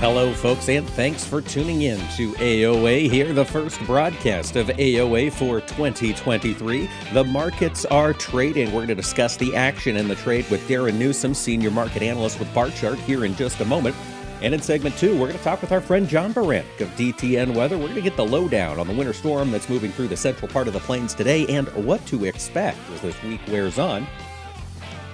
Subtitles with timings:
[0.00, 5.30] Hello, folks, and thanks for tuning in to AOA here, the first broadcast of AOA
[5.30, 6.88] for 2023.
[7.12, 8.68] The markets are trading.
[8.68, 12.38] We're going to discuss the action in the trade with Darren Newsom, senior market analyst
[12.38, 13.94] with Barchart, here in just a moment.
[14.40, 17.54] And in segment two, we're going to talk with our friend John Baranick of DTN
[17.54, 17.76] Weather.
[17.76, 20.50] We're going to get the lowdown on the winter storm that's moving through the central
[20.50, 24.06] part of the plains today and what to expect as this week wears on.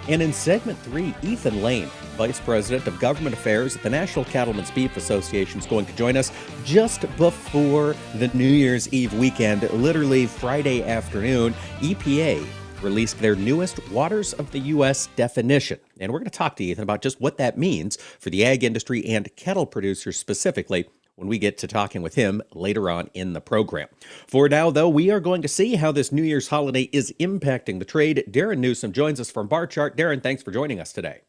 [0.08, 4.70] And in segment three, Ethan Lane, Vice President of Government Affairs at the National Cattlemen's
[4.70, 6.32] Beef Association, is going to join us
[6.64, 11.54] just before the New Year's Eve weekend, literally Friday afternoon.
[11.80, 12.46] EPA
[12.82, 15.08] released their newest Waters of the U.S.
[15.16, 15.78] definition.
[16.00, 18.64] And we're going to talk to Ethan about just what that means for the ag
[18.64, 23.32] industry and cattle producers specifically when we get to talking with him later on in
[23.32, 23.88] the program.
[24.26, 27.78] For now, though, we are going to see how this New Year's holiday is impacting
[27.78, 28.24] the trade.
[28.30, 29.96] Darren Newsom joins us from Barchart.
[29.96, 31.22] Darren, thanks for joining us today.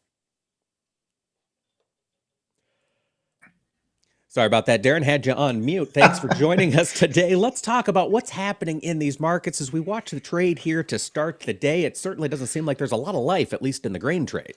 [4.38, 4.84] Sorry about that.
[4.84, 5.92] Darren had you on mute.
[5.92, 7.34] Thanks for joining us today.
[7.34, 10.96] Let's talk about what's happening in these markets as we watch the trade here to
[10.96, 11.82] start the day.
[11.82, 14.26] It certainly doesn't seem like there's a lot of life, at least in the grain
[14.26, 14.54] trade.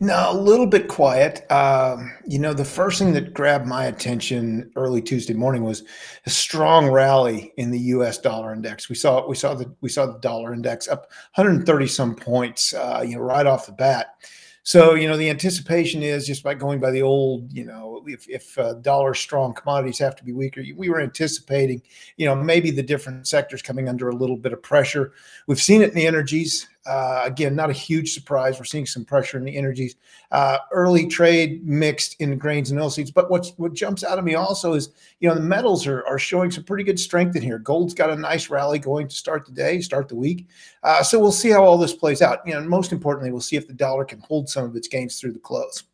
[0.00, 1.48] No, a little bit quiet.
[1.52, 5.84] Um, you know, the first thing that grabbed my attention early Tuesday morning was
[6.26, 8.18] a strong rally in the U.S.
[8.18, 8.88] dollar index.
[8.88, 11.02] We saw we saw the we saw the dollar index up
[11.36, 12.74] 130 some points.
[12.74, 14.16] Uh, you know, right off the bat.
[14.64, 18.28] So, you know, the anticipation is just by going by the old, you know, if,
[18.28, 21.82] if uh, dollar strong commodities have to be weaker, we were anticipating,
[22.16, 25.12] you know, maybe the different sectors coming under a little bit of pressure.
[25.48, 26.68] We've seen it in the energies.
[26.84, 28.58] Uh, again, not a huge surprise.
[28.58, 29.96] We're seeing some pressure in the energies.
[30.32, 33.14] Uh, early trade mixed in grains and oilseeds.
[33.14, 36.18] But what's what jumps out of me also is, you know, the metals are, are
[36.18, 37.58] showing some pretty good strength in here.
[37.58, 40.48] Gold's got a nice rally going to start the day, start the week.
[40.82, 42.40] Uh, so we'll see how all this plays out.
[42.46, 45.20] You know, most importantly, we'll see if the dollar can hold some of its gains
[45.20, 45.84] through the close.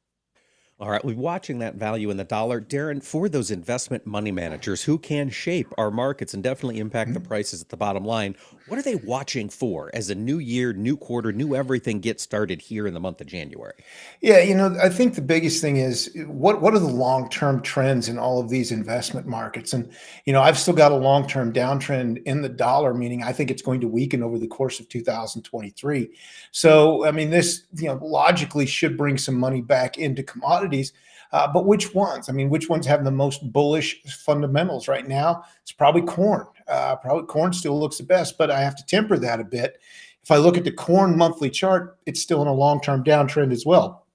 [0.81, 2.61] All right, we're watching that value in the dollar.
[2.61, 7.19] Darren, for those investment money managers who can shape our markets and definitely impact the
[7.19, 7.27] mm-hmm.
[7.27, 8.37] prices at the bottom line,
[8.69, 12.63] what are they watching for as a new year, new quarter, new everything gets started
[12.63, 13.73] here in the month of January?
[14.21, 18.09] Yeah, you know, I think the biggest thing is what what are the long-term trends
[18.09, 19.73] in all of these investment markets?
[19.73, 19.91] And
[20.27, 23.63] you know, I've still got a long-term downtrend in the dollar, meaning I think it's
[23.63, 26.11] going to weaken over the course of 2023.
[26.53, 30.93] So, I mean, this, you know, logically should bring some money back into commodities commodities.
[31.31, 32.29] Uh, but which ones?
[32.29, 35.45] I mean, which ones have the most bullish fundamentals right now?
[35.63, 36.47] It's probably corn.
[36.67, 39.79] Uh, probably corn still looks the best, but I have to temper that a bit.
[40.23, 43.53] If I look at the corn monthly chart, it's still in a long term downtrend
[43.53, 44.07] as well.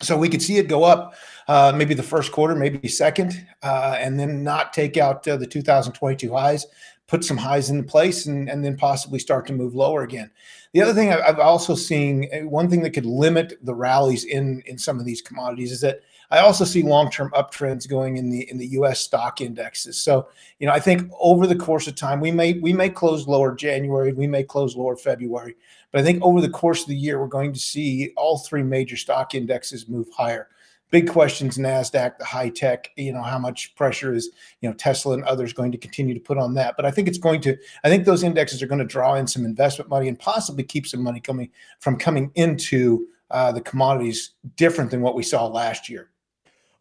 [0.00, 1.14] So we could see it go up
[1.48, 5.46] uh, maybe the first quarter, maybe second, uh, and then not take out uh, the
[5.46, 6.66] 2022 highs,
[7.12, 10.30] put some highs into place, and, and then possibly start to move lower again.
[10.72, 14.62] The other thing I've also seen, uh, one thing that could limit the rallies in
[14.64, 18.50] in some of these commodities is that I also see long-term uptrends going in the
[18.50, 19.00] in the U.S.
[19.00, 19.98] stock indexes.
[19.98, 20.28] So,
[20.58, 23.54] you know, I think over the course of time, we may we may close lower
[23.54, 25.54] January, we may close lower February,
[25.90, 28.62] but I think over the course of the year, we're going to see all three
[28.62, 30.48] major stock indexes move higher
[30.92, 34.30] big questions nasdaq the high tech you know how much pressure is
[34.60, 36.76] you know tesla and others going to continue to put on that.
[36.76, 39.26] But i think it's going to i think those indexes are going to draw in
[39.26, 44.32] some investment money and possibly keep some money coming from coming into uh, the commodities
[44.56, 46.11] different than what we saw last year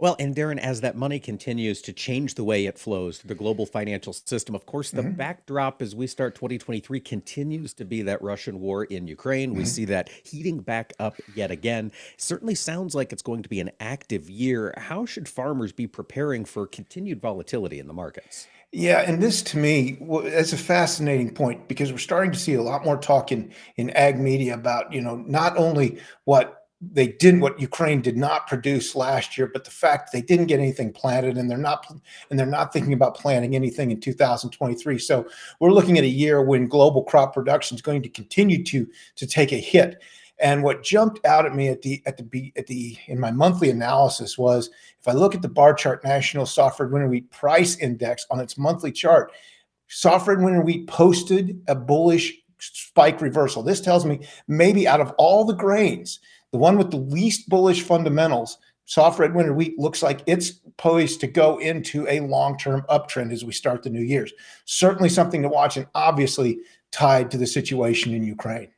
[0.02, 3.36] well, and Darren, as that money continues to change the way it flows through the
[3.36, 5.12] global financial system, of course, the mm-hmm.
[5.12, 9.52] backdrop as we start 2023 continues to be that Russian war in Ukraine.
[9.52, 9.60] Mm-hmm.
[9.60, 11.92] We see that heating back up yet again.
[12.18, 14.74] Certainly sounds like it's going to be an active year.
[14.76, 18.48] How should farmers be preparing for continued volatility in the markets?
[18.72, 22.64] Yeah, and this to me is a fascinating point because we're starting to see a
[22.64, 27.42] lot more talk in in ag media about you know not only what they didn't
[27.42, 31.38] what Ukraine did not produce last year, but the fact they didn't get anything planted
[31.38, 31.86] and they're not
[32.30, 34.98] and they're not thinking about planting anything in 2023.
[34.98, 35.28] So
[35.60, 39.28] we're looking at a year when global crop production is going to continue to to
[39.28, 40.02] take a hit.
[40.40, 43.70] And what jumped out at me at the at the at the in my monthly
[43.70, 48.26] analysis was if I look at the Barchart national soft red winter wheat price index
[48.32, 49.32] on its monthly chart,
[49.88, 53.62] soft red winter wheat posted a bullish spike reversal.
[53.62, 56.20] This tells me maybe out of all the grains
[56.52, 61.22] the one with the least bullish fundamentals, soft red winter wheat looks like it's poised
[61.22, 64.34] to go into a long-term uptrend as we start the new year's.
[64.66, 66.60] Certainly something to watch, and obviously
[66.92, 68.70] tied to the situation in Ukraine.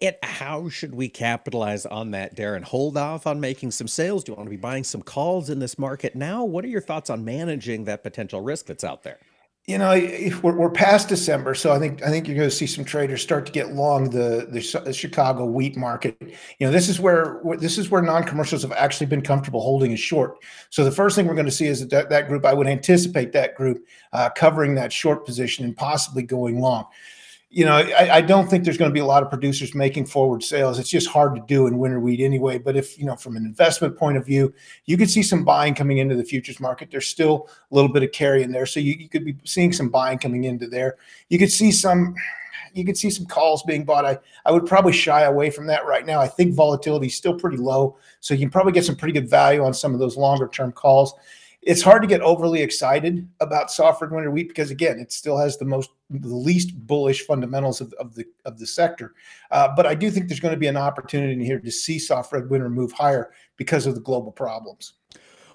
[0.00, 2.62] And how should we capitalize on that, Darren?
[2.62, 4.22] Hold off on making some sales?
[4.22, 6.44] Do you want to be buying some calls in this market now?
[6.44, 9.18] What are your thoughts on managing that potential risk that's out there?
[9.66, 9.90] You know,
[10.42, 13.22] we're, we're past December, so I think I think you're going to see some traders
[13.22, 16.16] start to get long the, the, Chicago wheat market.
[16.58, 19.96] You know, this is where this is where non-commercials have actually been comfortable holding a
[19.96, 20.38] short.
[20.70, 22.44] So the first thing we're going to see is that that group.
[22.44, 26.86] I would anticipate that group uh, covering that short position and possibly going long
[27.52, 30.06] you know, I, I, don't think there's going to be a lot of producers making
[30.06, 30.78] forward sales.
[30.78, 32.58] It's just hard to do in winter wheat anyway.
[32.58, 34.54] But if, you know, from an investment point of view,
[34.84, 36.92] you could see some buying coming into the futures market.
[36.92, 38.66] There's still a little bit of carry in there.
[38.66, 40.96] So you, you could be seeing some buying coming into there.
[41.28, 42.14] You could see some,
[42.72, 44.04] you could see some calls being bought.
[44.04, 46.20] I, I would probably shy away from that right now.
[46.20, 47.96] I think volatility is still pretty low.
[48.20, 50.70] So you can probably get some pretty good value on some of those longer term
[50.70, 51.14] calls
[51.62, 55.36] it's hard to get overly excited about soft red winter wheat because again, it still
[55.36, 59.14] has the most the least bullish fundamentals of, of the of the sector.
[59.50, 62.32] Uh, but I do think there's going to be an opportunity here to see soft
[62.32, 64.94] red winter move higher because of the global problems.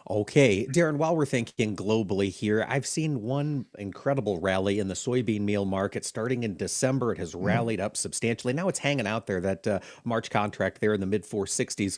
[0.08, 5.42] Okay, Darren, while we're thinking globally here, I've seen one incredible rally in the soybean
[5.42, 7.14] meal market starting in December.
[7.14, 7.44] It has mm-hmm.
[7.44, 8.54] rallied up substantially.
[8.54, 11.98] Now it's hanging out there, that uh, March contract there in the mid 460s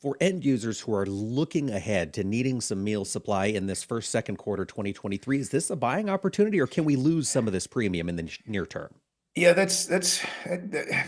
[0.00, 4.10] for end users who are looking ahead to needing some meal supply in this first
[4.10, 7.66] second quarter 2023 is this a buying opportunity or can we lose some of this
[7.66, 8.94] premium in the near term?
[9.34, 10.24] Yeah that's that's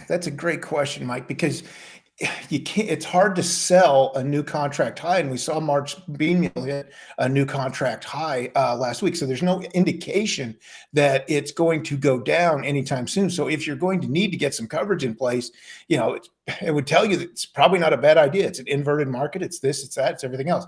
[0.08, 1.62] that's a great question mike because
[2.48, 6.50] you can't it's hard to sell a new contract high and we saw march bean
[6.56, 9.14] hit a new contract high uh, last week.
[9.14, 10.56] So there's no indication
[10.92, 13.30] that it's going to go down anytime soon.
[13.30, 15.50] So if you're going to need to get some coverage in place
[15.88, 16.18] you know
[16.62, 18.46] it would tell you that it's probably not a bad idea.
[18.46, 19.42] It's an inverted market.
[19.42, 20.66] It's this it's that it's everything else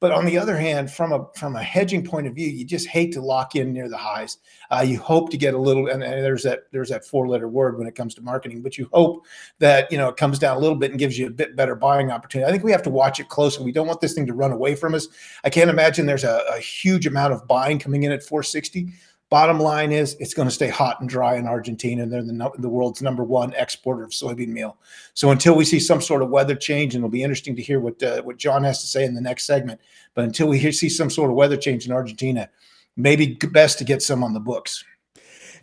[0.00, 2.86] but on the other hand, from a from a hedging point of view, you just
[2.86, 4.38] hate to lock in near the highs.
[4.70, 7.48] Uh, you hope to get a little, and, and, there's that there's that four letter
[7.48, 8.62] word when it comes to marketing.
[8.62, 9.26] But you hope
[9.58, 11.74] that you know it comes down a little bit and gives you a bit better
[11.74, 12.48] buying opportunity.
[12.48, 13.64] I think we have to watch it closely.
[13.64, 15.08] We don't want this thing to run away from us.
[15.42, 18.92] I can't imagine there's a, a huge amount of buying coming in at 460.
[19.30, 22.06] Bottom line is it's going to stay hot and dry in Argentina.
[22.06, 24.78] They're the, the world's number one exporter of soybean meal.
[25.12, 27.78] So until we see some sort of weather change, and it'll be interesting to hear
[27.78, 29.80] what uh, what John has to say in the next segment.
[30.14, 32.48] But until we hear, see some sort of weather change in Argentina,
[32.96, 34.82] maybe best to get some on the books.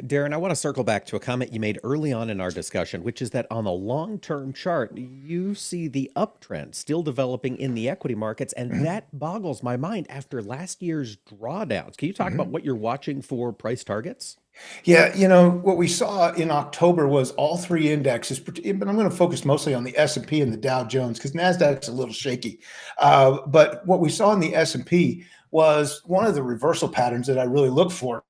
[0.02, 2.52] Darren, I want to circle back to a comment you made early on in our
[2.52, 7.58] discussion, which is that on the long term chart, you see the uptrend still developing
[7.58, 8.54] in the equity markets.
[8.54, 8.84] And mm-hmm.
[8.84, 11.98] that boggles my mind after last year's drawdowns.
[11.98, 12.40] Can you talk mm-hmm.
[12.40, 14.38] about what you're watching for price targets?
[14.86, 19.10] Yeah, you know what we saw in October was all three indexes, but I'm going
[19.10, 21.92] to focus mostly on the S and P and the Dow Jones because Nasdaq's a
[21.92, 22.62] little shaky.
[22.98, 26.88] Uh, but what we saw in the S and P was one of the reversal
[26.88, 28.24] patterns that I really look for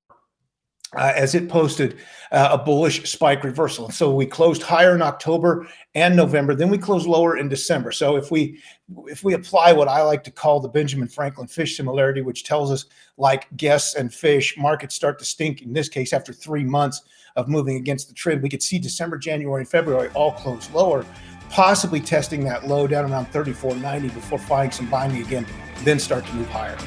[0.98, 1.98] uh, as it posted
[2.32, 3.86] uh, a bullish spike reversal.
[3.86, 7.92] And so we closed higher in October and November, then we closed lower in December.
[7.92, 8.62] So if we
[9.08, 12.72] if we apply what I like to call the Benjamin Franklin fish similarity, which tells
[12.72, 12.86] us
[13.18, 17.02] like guests and fish, markets start to stink in this case after three months
[17.36, 18.42] of moving against the trend.
[18.42, 21.06] We could see December, January, and February all close lower,
[21.50, 25.46] possibly testing that low down around 34.90 before finding some binding again,
[25.84, 26.78] then start to move higher.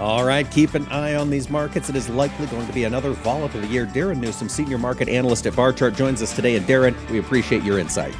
[0.00, 1.90] All right, keep an eye on these markets.
[1.90, 3.84] It is likely going to be another volatile year.
[3.84, 6.56] Darren Newsom, senior market analyst at Barchart, joins us today.
[6.56, 8.14] And Darren, we appreciate your insight.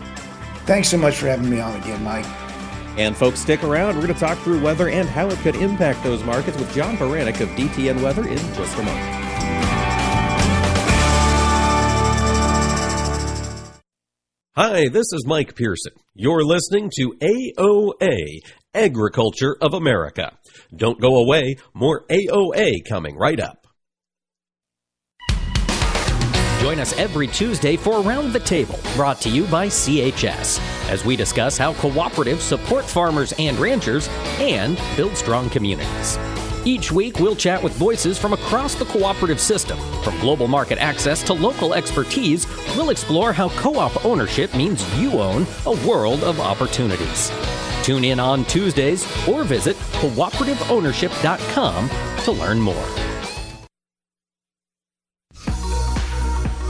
[0.67, 2.27] Thanks so much for having me on again, Mike.
[2.99, 3.95] And folks, stick around.
[3.95, 6.99] We're going to talk through weather and how it could impact those markets with John
[6.99, 9.21] Baranick of DTN Weather in just a moment.
[14.55, 15.93] Hi, this is Mike Pearson.
[16.13, 18.41] You're listening to AOA,
[18.75, 20.39] Agriculture of America.
[20.75, 23.67] Don't go away, more AOA coming right up.
[26.61, 31.17] Join us every Tuesday for Round the Table, brought to you by CHS, as we
[31.17, 34.09] discuss how cooperatives support farmers and ranchers
[34.39, 36.17] and build strong communities.
[36.65, 39.79] Each week, we'll chat with voices from across the cooperative system.
[40.05, 42.47] From global market access to local expertise,
[42.77, 47.33] we'll explore how co op ownership means you own a world of opportunities.
[47.83, 51.91] Tune in on Tuesdays or visit cooperativeownership.com
[52.25, 53.10] to learn more.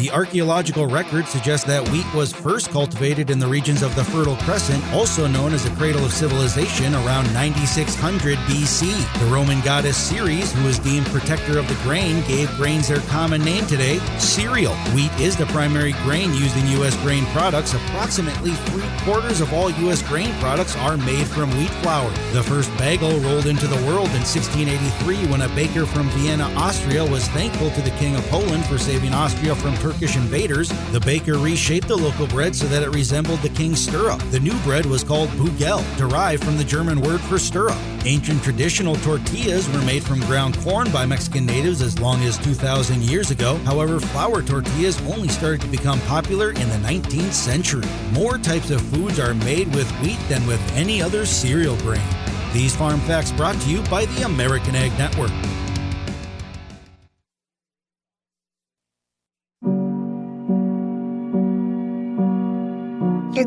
[0.00, 4.36] The archaeological record suggests that wheat was first cultivated in the regions of the Fertile
[4.36, 9.20] Crescent, also known as the cradle of civilization, around 9600 BC.
[9.20, 13.44] The Roman goddess Ceres, who was deemed protector of the grain, gave grains their common
[13.44, 14.72] name today, cereal.
[14.94, 16.96] Wheat is the primary grain used in U.S.
[17.02, 17.74] grain products.
[17.74, 20.00] Approximately three quarters of all U.S.
[20.08, 22.10] grain products are made from wheat flour.
[22.32, 27.04] The first bagel rolled into the world in 1683 when a baker from Vienna, Austria,
[27.04, 31.36] was thankful to the King of Poland for saving Austria from Turkish invaders, the baker
[31.36, 34.20] reshaped the local bread so that it resembled the king's stirrup.
[34.30, 37.76] The new bread was called bugel, derived from the German word for stirrup.
[38.04, 43.02] Ancient traditional tortillas were made from ground corn by Mexican natives as long as 2,000
[43.02, 43.56] years ago.
[43.64, 47.88] However, flour tortillas only started to become popular in the 19th century.
[48.12, 52.06] More types of foods are made with wheat than with any other cereal grain.
[52.52, 55.32] These farm facts brought to you by the American Ag Network.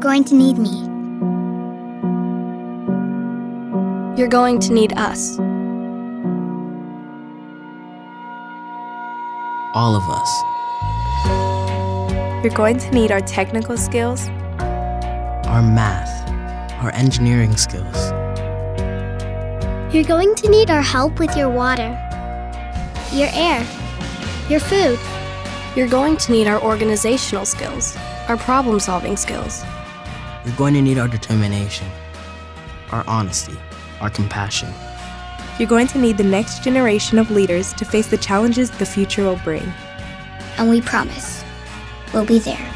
[0.03, 0.81] Going to need me.
[4.17, 5.39] You're going to need us.
[9.73, 10.29] All of us.
[12.43, 14.27] You're going to need our technical skills,
[15.47, 16.11] Our math,
[16.83, 18.11] our engineering skills.
[19.93, 21.97] You're going to need our help with your water,
[23.13, 23.65] your air,
[24.49, 24.99] your food.
[25.77, 27.95] you're going to need our organizational skills,
[28.27, 29.63] our problem solving skills.
[30.45, 31.87] You're going to need our determination,
[32.91, 33.57] our honesty,
[34.01, 34.69] our compassion.
[35.57, 39.23] You're going to need the next generation of leaders to face the challenges the future
[39.23, 39.71] will bring.
[40.57, 41.43] And we promise
[42.13, 42.71] we'll be there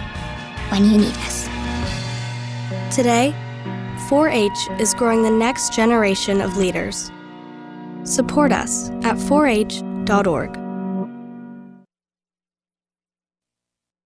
[0.70, 1.48] when you need us.
[2.96, 3.36] Today,
[4.08, 7.12] 4 H is growing the next generation of leaders.
[8.04, 10.67] Support us at 4h.org.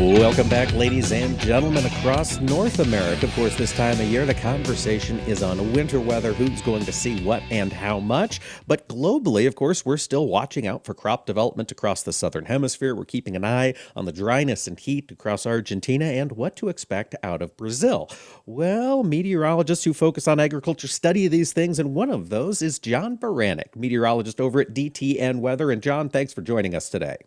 [0.00, 3.26] Welcome back, ladies and gentlemen, across North America.
[3.26, 6.92] Of course, this time of year, the conversation is on winter weather, who's going to
[6.92, 8.40] see what and how much.
[8.66, 12.94] But globally, of course, we're still watching out for crop development across the southern hemisphere.
[12.94, 17.14] We're keeping an eye on the dryness and heat across Argentina and what to expect
[17.22, 18.08] out of Brazil.
[18.46, 23.18] Well, meteorologists who focus on agriculture study these things, and one of those is John
[23.18, 25.70] Baranick, meteorologist over at DTN Weather.
[25.70, 27.18] And John, thanks for joining us today.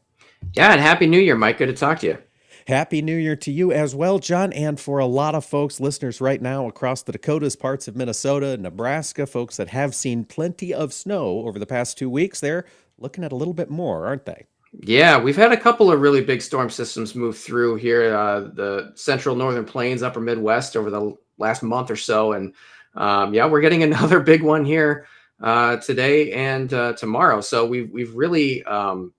[0.53, 1.59] Yeah, and happy New Year, Mike.
[1.59, 2.17] Good to talk to you.
[2.67, 4.53] Happy New Year to you as well, John.
[4.53, 8.55] And for a lot of folks, listeners right now across the Dakotas, parts of Minnesota,
[8.55, 12.65] Nebraska, folks that have seen plenty of snow over the past two weeks, they're
[12.97, 14.45] looking at a little bit more, aren't they?
[14.81, 18.93] Yeah, we've had a couple of really big storm systems move through here, uh, the
[18.95, 22.31] central northern plains, upper Midwest over the last month or so.
[22.31, 22.53] And
[22.95, 25.05] um, yeah, we're getting another big one here
[25.41, 27.41] uh, today and uh, tomorrow.
[27.41, 29.13] So we've, we've really, um,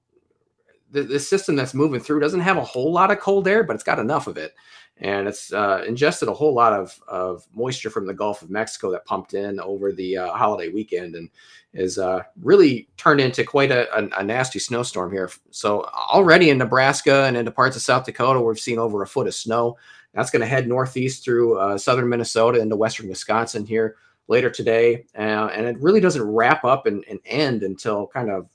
[0.94, 3.74] the, the system that's moving through doesn't have a whole lot of cold air, but
[3.74, 4.54] it's got enough of it.
[4.98, 8.92] And it's uh, ingested a whole lot of, of moisture from the Gulf of Mexico
[8.92, 11.28] that pumped in over the uh, holiday weekend and
[11.72, 15.28] is uh, really turned into quite a, a, a, nasty snowstorm here.
[15.50, 19.26] So already in Nebraska and into parts of South Dakota, we've seen over a foot
[19.26, 19.76] of snow.
[20.12, 23.96] That's going to head northeast through uh, southern Minnesota into western Wisconsin here
[24.28, 25.06] later today.
[25.18, 28.48] Uh, and it really doesn't wrap up and, and end until kind of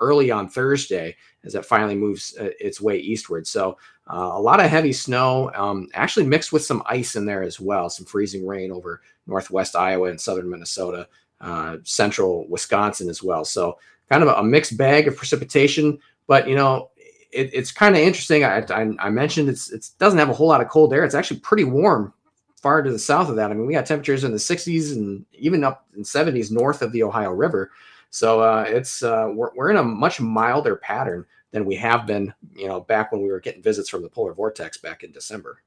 [0.00, 3.46] early on Thursday as it finally moves uh, its way eastward.
[3.46, 3.78] So
[4.12, 7.60] uh, a lot of heavy snow, um, actually mixed with some ice in there as
[7.60, 11.08] well, some freezing rain over northwest Iowa and southern Minnesota,
[11.40, 13.44] uh, central Wisconsin as well.
[13.44, 13.78] So
[14.10, 16.90] kind of a, mixed bag of precipitation, but you know.
[17.32, 18.42] It, it's kind of interesting.
[18.42, 21.04] I, I, I mentioned it's it doesn't have a whole lot of cold air.
[21.04, 22.12] It's actually pretty warm
[22.60, 23.50] far to the south of that.
[23.50, 26.92] I mean, we got temperatures in the 60s and even up in 70s north of
[26.92, 27.70] the Ohio River.
[28.10, 32.32] So uh, it's uh, we're, we're in a much milder pattern than we have been,
[32.54, 35.62] you know, back when we were getting visits from the polar vortex back in December.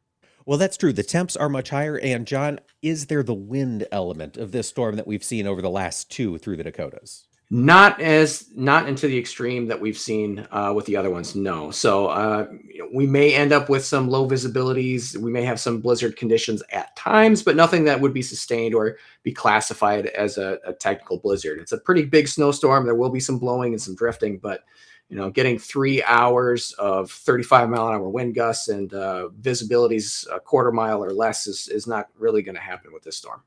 [0.45, 0.91] Well, that's true.
[0.91, 1.97] The temps are much higher.
[1.97, 5.69] And John, is there the wind element of this storm that we've seen over the
[5.69, 7.27] last two through the Dakotas?
[7.55, 11.36] Not as not into the extreme that we've seen uh, with the other ones.
[11.36, 11.69] No.
[11.69, 12.48] So uh,
[12.91, 15.15] we may end up with some low visibilities.
[15.15, 18.98] We may have some blizzard conditions at times, but nothing that would be sustained or
[19.22, 21.60] be classified as a, a technical blizzard.
[21.60, 22.86] It's a pretty big snowstorm.
[22.86, 24.63] There will be some blowing and some drifting, but
[25.10, 30.25] you know, getting three hours of 35 mile an hour wind gusts and uh, visibilities
[30.33, 33.43] a quarter mile or less is, is not really going to happen with this storm.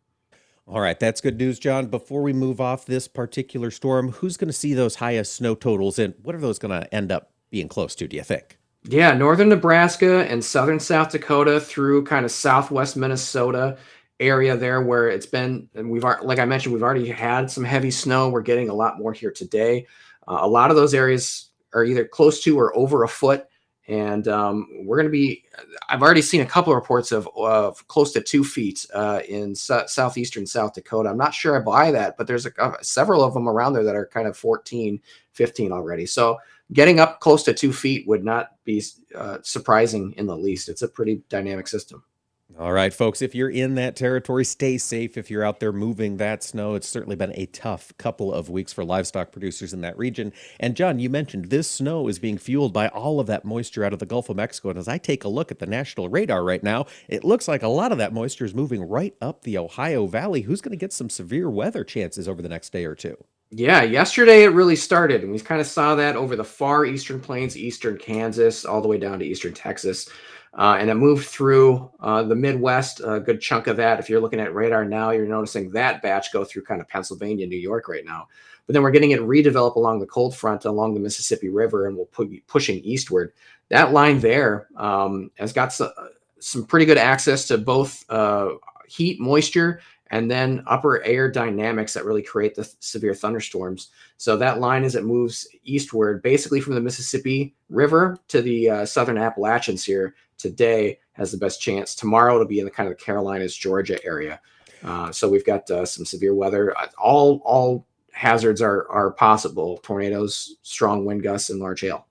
[0.69, 1.87] All right, that's good news, John.
[1.87, 5.97] Before we move off this particular storm, who's going to see those highest snow totals
[5.99, 8.59] and what are those going to end up being close to, do you think?
[8.83, 13.79] Yeah, northern Nebraska and southern South Dakota through kind of southwest Minnesota
[14.19, 17.91] area there where it's been and we've like I mentioned we've already had some heavy
[17.91, 18.31] snow.
[18.31, 19.87] We're getting a lot more here today.
[20.27, 23.47] Uh, a lot of those areas are either close to or over a foot
[23.88, 25.45] and um, we're going to be
[25.88, 29.55] i've already seen a couple of reports of, of close to two feet uh, in
[29.55, 31.09] southeastern south dakota.
[31.09, 33.85] I'm not sure i buy that but there's a, uh, several of them around there
[33.85, 35.00] that are kind of 14
[35.37, 36.07] 15 already.
[36.07, 36.38] So
[36.73, 38.83] getting up close to two feet would not be
[39.14, 40.69] uh, surprising in the least.
[40.69, 42.02] It's a pretty dynamic system
[42.59, 45.19] all right, folks, if you're in that territory, stay safe.
[45.19, 48.73] If you're out there moving that snow, it's certainly been a tough couple of weeks
[48.73, 50.33] for livestock producers in that region.
[50.61, 53.93] And John, you mentioned this snow is being fueled by all of that moisture out
[53.93, 54.71] of the Gulf of Mexico.
[54.71, 57.62] And as I take a look at the national radar right now, it looks like
[57.62, 60.43] a lot of that moisture is moving right up the Ohio Valley.
[60.43, 63.17] Who's going to get some severe weather chances over the next day or two?
[63.50, 67.21] Yeah, yesterday it really started, and we kind of saw that over the far eastern
[67.21, 70.09] plains, eastern Kansas, all the way down to eastern Texas.
[70.57, 74.01] Uh, and it moved through uh, the Midwest, a good chunk of that.
[74.01, 77.47] If you're looking at radar now, you're noticing that batch go through kind of Pennsylvania,
[77.47, 78.27] New York right now.
[78.67, 81.97] But then we're getting it redevelop along the cold front along the Mississippi River, and
[81.97, 83.33] we'll put pushing eastward.
[83.69, 85.91] That line there um, has got some,
[86.41, 88.55] some pretty good access to both uh,
[88.89, 93.91] heat, moisture, and then upper air dynamics that really create the th- severe thunderstorms.
[94.19, 98.87] So that line, as it moves eastward, basically from the Mississippi River to the uh,
[98.87, 101.95] southern Appalachians here, today has the best chance.
[101.95, 104.41] Tomorrow it'll be in the kind of the Carolinas, Georgia area.
[104.85, 106.77] Uh, so we've got uh, some severe weather.
[106.79, 112.06] Uh, all all hazards are are possible: tornadoes, strong wind gusts, and large hail.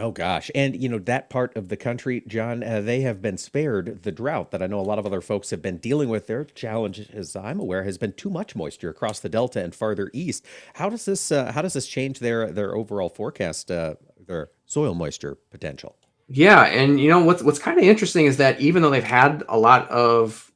[0.00, 3.36] Oh gosh, and you know that part of the country, John, uh, they have been
[3.36, 6.28] spared the drought that I know a lot of other folks have been dealing with.
[6.28, 10.08] Their challenge, as I'm aware, has been too much moisture across the Delta and farther
[10.12, 10.46] east.
[10.74, 13.94] How does this uh, how does this change their their overall forecast, uh,
[14.24, 15.96] their soil moisture potential?
[16.28, 19.42] Yeah, and you know what's what's kind of interesting is that even though they've had
[19.48, 20.52] a lot of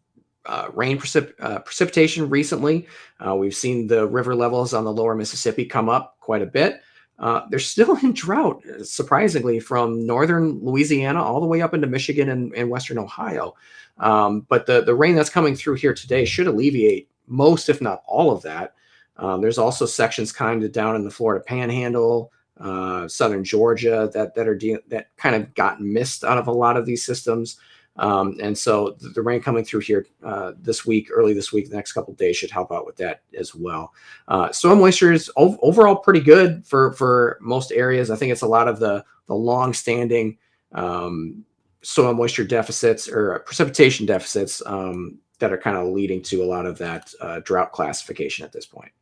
[0.46, 2.86] uh, rain precip- uh, precipitation recently,
[3.26, 6.80] uh, we've seen the river levels on the lower Mississippi come up quite a bit.
[7.22, 12.28] Uh, they're still in drought, surprisingly, from northern Louisiana all the way up into Michigan
[12.30, 13.54] and, and western Ohio.
[13.98, 18.02] Um, but the the rain that's coming through here today should alleviate most, if not
[18.06, 18.74] all, of that.
[19.18, 24.34] Um, there's also sections kind of down in the Florida Panhandle, uh, southern Georgia that
[24.34, 27.56] that are de- that kind of got missed out of a lot of these systems.
[27.96, 31.68] Um, and so the, the, rain coming through here uh, this week, early this week,
[31.68, 33.92] the next couple days should help out with that as well.
[34.28, 38.10] Uh, soil moisture is ov- overall pretty good for for most areas.
[38.10, 40.38] I think it's a lot of the the long standing
[40.72, 41.44] um,
[41.82, 46.64] soil moisture deficits or precipitation deficits um, that are kind of leading to a lot
[46.64, 48.92] of that uh, drought classification at this point.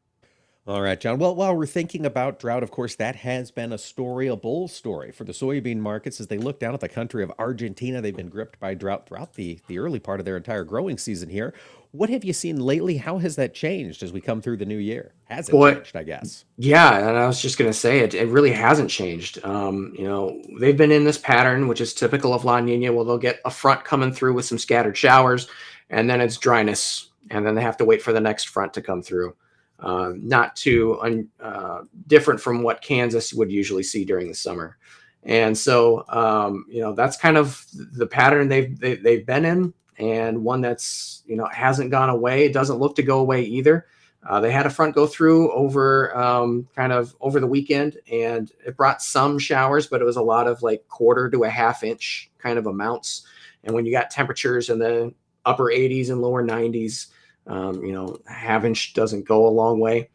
[0.71, 1.19] All right, John.
[1.19, 4.69] Well, while we're thinking about drought, of course, that has been a story, a bull
[4.69, 8.01] story for the soybean markets as they look down at the country of Argentina.
[8.01, 11.29] They've been gripped by drought throughout the, the early part of their entire growing season
[11.29, 11.55] here.
[11.91, 12.99] What have you seen lately?
[12.99, 15.13] How has that changed as we come through the new year?
[15.25, 16.45] Has it Boy, changed, I guess?
[16.57, 19.45] Yeah, and I was just going to say it, it really hasn't changed.
[19.45, 22.93] Um, you know, they've been in this pattern, which is typical of La Nina.
[22.93, 25.49] Well, they'll get a front coming through with some scattered showers,
[25.89, 28.83] and then it's dryness, and then they have to wait for the next front to
[28.83, 29.35] come through
[29.81, 34.77] uh, not too un, uh, different from what Kansas would usually see during the summer.
[35.23, 39.27] And so, um, you know, that's kind of the pattern they've they, have they have
[39.27, 42.45] been in, and one that's you know hasn't gone away.
[42.45, 43.87] It doesn't look to go away either.
[44.29, 48.51] Uh, they had a front go through over um, kind of over the weekend, and
[48.67, 51.83] it brought some showers, but it was a lot of like quarter to a half
[51.83, 53.27] inch kind of amounts.
[53.65, 55.15] And when you got temperatures in the
[55.45, 57.09] upper 80s and lower 90s,
[57.51, 60.09] um, you know, half inch doesn't go a long way,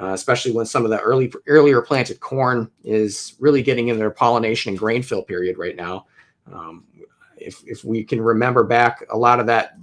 [0.00, 4.10] uh, especially when some of the early earlier planted corn is really getting in their
[4.10, 6.06] pollination and grain fill period right now.
[6.52, 6.84] Um,
[7.38, 9.78] if if we can remember back, a lot of that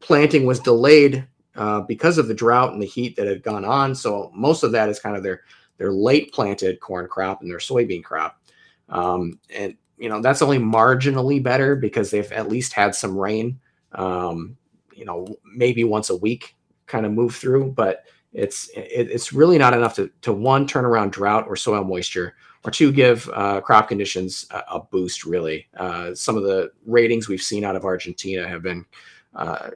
[0.00, 3.94] planting was delayed uh, because of the drought and the heat that had gone on.
[3.94, 5.42] So most of that is kind of their
[5.76, 8.40] their late planted corn crop and their soybean crop.
[8.88, 13.60] Um, and you know that's only marginally better because they've at least had some rain.
[13.92, 14.56] Um,
[14.96, 16.56] you know, maybe once a week,
[16.86, 20.84] kind of move through, but it's it, it's really not enough to to one turn
[20.84, 25.24] around drought or soil moisture, or two give uh, crop conditions a, a boost.
[25.24, 28.84] Really, uh, some of the ratings we've seen out of Argentina have been
[29.34, 29.70] uh,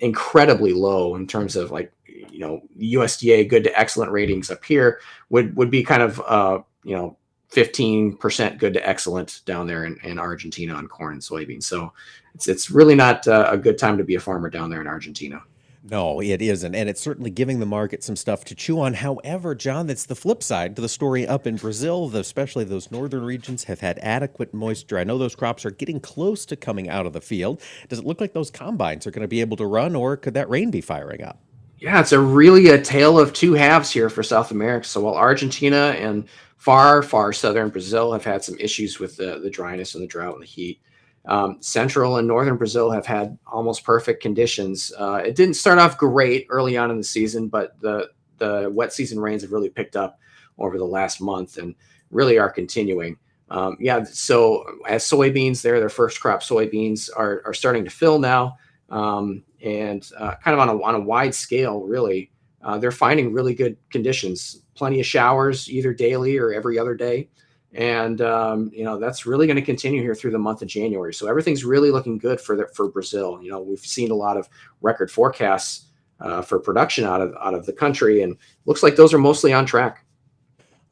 [0.00, 5.00] incredibly low in terms of like you know USDA good to excellent ratings up here
[5.30, 7.16] would would be kind of uh, you know
[7.54, 11.62] 15% good to excellent down there in, in Argentina on corn and soybeans.
[11.62, 11.92] So
[12.34, 14.86] it's it's really not uh, a good time to be a farmer down there in
[14.86, 15.42] Argentina.
[15.86, 16.74] No, it isn't.
[16.74, 18.94] And it's certainly giving the market some stuff to chew on.
[18.94, 22.10] However, John, that's the flip side to the story up in Brazil.
[22.16, 24.98] Especially those northern regions have had adequate moisture.
[24.98, 27.60] I know those crops are getting close to coming out of the field.
[27.90, 30.32] Does it look like those combines are going to be able to run, or could
[30.34, 31.38] that rain be firing up?
[31.78, 34.88] Yeah, it's a really a tale of two halves here for South America.
[34.88, 39.50] So while Argentina and far, far southern Brazil have had some issues with the, the
[39.50, 40.80] dryness and the drought and the heat,
[41.26, 44.92] um, central and northern Brazil have had almost perfect conditions.
[44.98, 48.92] Uh, it didn't start off great early on in the season, but the the wet
[48.92, 50.18] season rains have really picked up
[50.58, 51.74] over the last month and
[52.10, 53.16] really are continuing.
[53.48, 58.18] Um, yeah, so as soybeans, there, their first crop soybeans are, are starting to fill
[58.18, 58.56] now,
[58.90, 62.32] um, and uh, kind of on a on a wide scale, really,
[62.62, 64.62] uh, they're finding really good conditions.
[64.74, 67.28] Plenty of showers either daily or every other day
[67.74, 71.12] and um, you know that's really going to continue here through the month of January.
[71.12, 73.40] So everything's really looking good for the, for Brazil.
[73.42, 74.48] You know, we've seen a lot of
[74.80, 75.86] record forecasts
[76.20, 79.52] uh, for production out of out of the country, and looks like those are mostly
[79.52, 80.04] on track.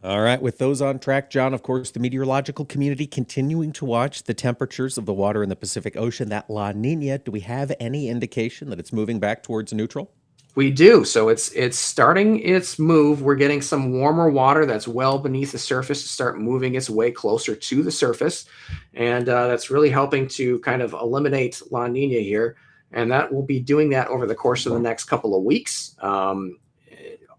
[0.04, 4.24] All right, with those on track, John, of course, the meteorological community continuing to watch
[4.24, 6.28] the temperatures of the water in the Pacific Ocean.
[6.28, 10.10] That La Nina, do we have any indication that it's moving back towards neutral?
[10.54, 11.04] We do.
[11.04, 13.22] So it's it's starting its move.
[13.22, 17.10] We're getting some warmer water that's well beneath the surface to start moving its way
[17.10, 18.44] closer to the surface,
[18.92, 22.56] and uh, that's really helping to kind of eliminate La Nina here.
[22.92, 25.96] And that will be doing that over the course of the next couple of weeks.
[26.00, 26.58] Um,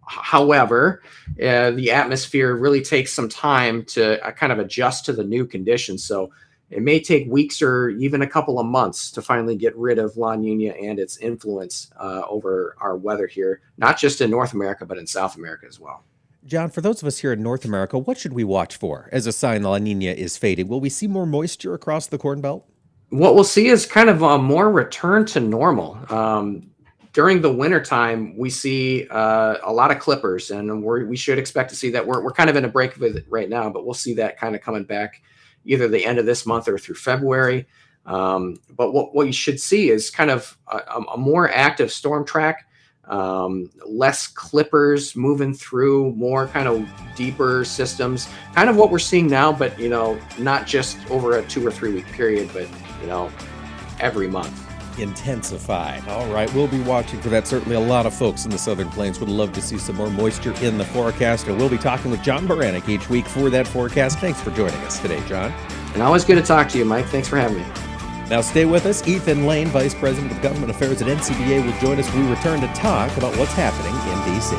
[0.08, 5.24] however, uh, the atmosphere really takes some time to uh, kind of adjust to the
[5.24, 6.04] new conditions.
[6.04, 6.32] So
[6.74, 10.18] it may take weeks or even a couple of months to finally get rid of
[10.18, 14.86] La Nina and its influence uh, over our weather here, not just in North America,
[14.86, 16.04] but in South America as well.
[16.46, 19.28] John, for those of us here in North America, what should we watch for as
[19.28, 20.68] a sign La Nina is fading?
[20.68, 22.68] Will we see more moisture across the Corn Belt?
[23.10, 26.00] What we'll see is kind of a more return to normal.
[26.10, 26.72] Um,
[27.14, 31.76] during the wintertime, we see uh, a lot of clippers, and we should expect to
[31.76, 32.06] see that.
[32.06, 34.40] We're, we're kind of in a break with it right now, but we'll see that
[34.40, 35.22] kind of coming back
[35.66, 37.68] either the end of this month or through February.
[38.06, 42.26] Um, but what, what you should see is kind of a, a more active storm
[42.26, 42.68] track,
[43.06, 49.28] um, less clippers moving through, more kind of deeper systems, kind of what we're seeing
[49.28, 52.68] now, but you know, not just over a two or three week period, but
[53.02, 53.32] you know,
[54.00, 56.08] every month intensified.
[56.08, 57.48] All right, we'll be watching for that.
[57.48, 60.10] Certainly, a lot of folks in the Southern Plains would love to see some more
[60.10, 63.68] moisture in the forecast, and we'll be talking with John Baranick each week for that
[63.68, 64.20] forecast.
[64.20, 65.52] Thanks for joining us today, John.
[65.94, 67.06] And always good to talk to you, Mike.
[67.06, 67.66] Thanks for having me.
[68.30, 69.08] Now, stay with us.
[69.08, 72.62] Ethan Lane, Vice President of Government Affairs at NCBA, will join us when we return
[72.62, 74.56] to talk about what's happening in D.C.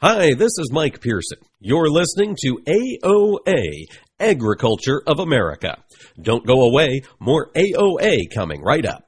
[0.00, 1.38] Hi, this is Mike Pearson.
[1.58, 3.86] You're listening to AOA,
[4.20, 5.82] Agriculture of America.
[6.20, 9.07] Don't go away, more AOA coming right up.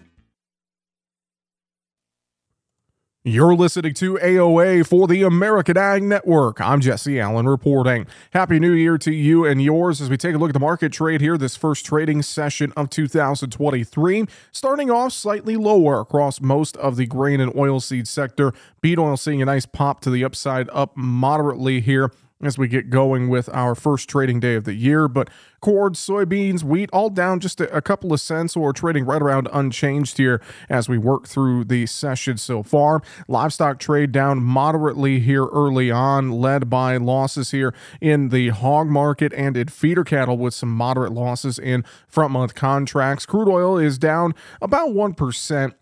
[3.23, 6.59] You're listening to AOA for the American Ag Network.
[6.59, 8.07] I'm Jesse Allen reporting.
[8.33, 10.91] Happy New Year to you and yours as we take a look at the market
[10.91, 14.25] trade here this first trading session of 2023.
[14.51, 18.55] Starting off slightly lower across most of the grain and oilseed sector.
[18.81, 22.89] Bean oil seeing a nice pop to the upside, up moderately here as we get
[22.89, 25.07] going with our first trading day of the year.
[25.07, 25.29] But
[25.61, 29.47] corn, soybeans, wheat, all down just a, a, couple of cents, or trading right around
[29.53, 33.01] unchanged here as we work through the session so far.
[33.27, 39.33] Livestock trade down moderately here early on, led by losses here in the hog market
[39.33, 43.25] and in feeder cattle with some moderate losses in front month contracts.
[43.25, 45.73] Crude oil is down about 1%.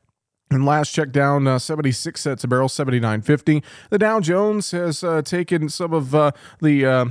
[0.52, 3.64] And last check down uh, 76 cents a barrel, 79.50.
[3.92, 7.06] The Dow Jones has uh, taken some of uh, the uh,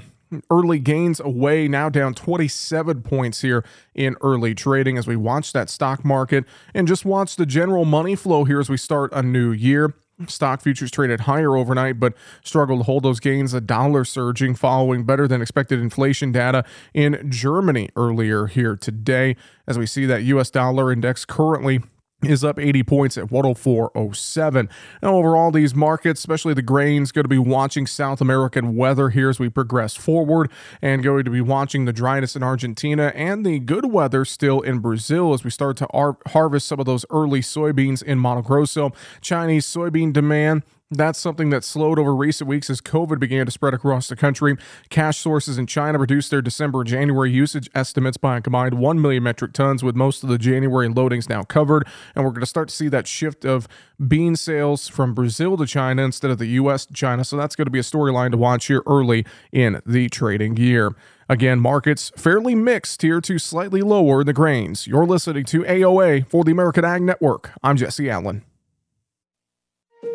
[0.51, 5.71] early gains away, now down 27 points here in early trading as we watch that
[5.71, 9.53] stock market and just watch the general money flow here as we start a new
[9.53, 9.95] year.
[10.27, 13.55] Stock futures traded higher overnight, but struggled to hold those gains.
[13.55, 19.37] A dollar surging following better than expected inflation data in Germany earlier here today.
[19.69, 20.51] As we see that U.S.
[20.51, 21.83] dollar index currently
[22.23, 24.69] is up 80 points at 104.07.
[25.03, 29.29] Now, overall, these markets, especially the grains, going to be watching South American weather here
[29.29, 30.51] as we progress forward,
[30.83, 34.81] and going to be watching the dryness in Argentina and the good weather still in
[34.81, 38.93] Brazil as we start to ar- harvest some of those early soybeans in Mato Grosso.
[39.21, 43.75] Chinese soybean demand that's something that slowed over recent weeks as COVID began to spread
[43.75, 44.57] across the country.
[44.89, 49.23] Cash sources in China reduced their December January usage estimates by a combined 1 million
[49.23, 51.87] metric tons, with most of the January loadings now covered.
[52.15, 53.69] And we're going to start to see that shift of
[54.07, 56.87] bean sales from Brazil to China instead of the U.S.
[56.87, 57.25] to China.
[57.25, 60.95] So that's going to be a storyline to watch here early in the trading year.
[61.29, 64.87] Again, markets fairly mixed here to slightly lower in the grains.
[64.87, 67.51] You're listening to AOA for the American Ag Network.
[67.63, 68.48] I'm Jesse Allen.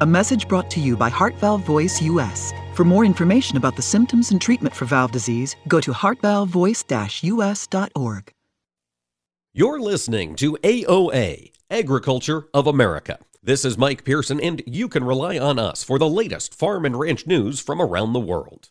[0.00, 2.52] A message brought to you by Heart Valve Voice US.
[2.74, 8.32] For more information about the symptoms and treatment for valve disease, go to heartvalvevoice-us.org.
[9.52, 13.18] You're listening to AOA, Agriculture of America.
[13.42, 16.96] This is Mike Pearson, and you can rely on us for the latest farm and
[16.96, 18.70] ranch news from around the world.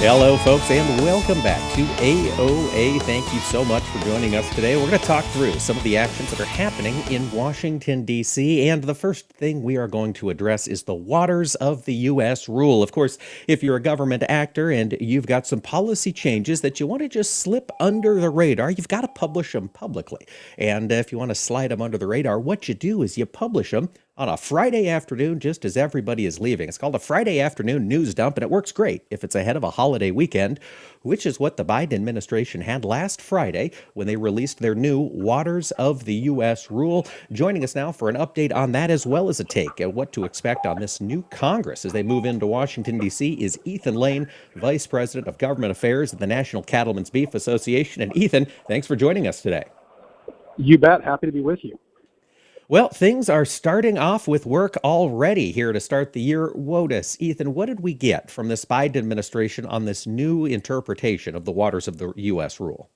[0.00, 3.02] Hello, folks, and welcome back to AOA.
[3.02, 4.76] Thank you so much for joining us today.
[4.76, 8.68] We're going to talk through some of the actions that are happening in Washington, D.C.
[8.68, 12.48] And the first thing we are going to address is the waters of the U.S.
[12.48, 12.80] rule.
[12.80, 16.86] Of course, if you're a government actor and you've got some policy changes that you
[16.86, 20.24] want to just slip under the radar, you've got to publish them publicly.
[20.56, 23.26] And if you want to slide them under the radar, what you do is you
[23.26, 26.68] publish them on a Friday afternoon just as everybody is leaving.
[26.68, 29.62] It's called a Friday afternoon news dump, and it works great if it's ahead of
[29.62, 30.58] a holiday weekend,
[31.02, 35.70] which is what the Biden administration had last Friday when they released their new Waters
[35.72, 36.68] of the U.S.
[36.68, 37.06] rule.
[37.30, 40.12] Joining us now for an update on that as well as a take at what
[40.14, 44.28] to expect on this new Congress as they move into Washington, D.C., is Ethan Lane,
[44.56, 48.02] Vice President of Government Affairs at the National Cattlemen's Beef Association.
[48.02, 49.64] And Ethan, thanks for joining us today.
[50.56, 51.04] You bet.
[51.04, 51.78] Happy to be with you.
[52.70, 56.52] Well, things are starting off with work already here to start the year.
[56.54, 61.46] WOTUS, Ethan, what did we get from this Biden administration on this new interpretation of
[61.46, 62.60] the waters of the U.S.
[62.60, 62.90] rule?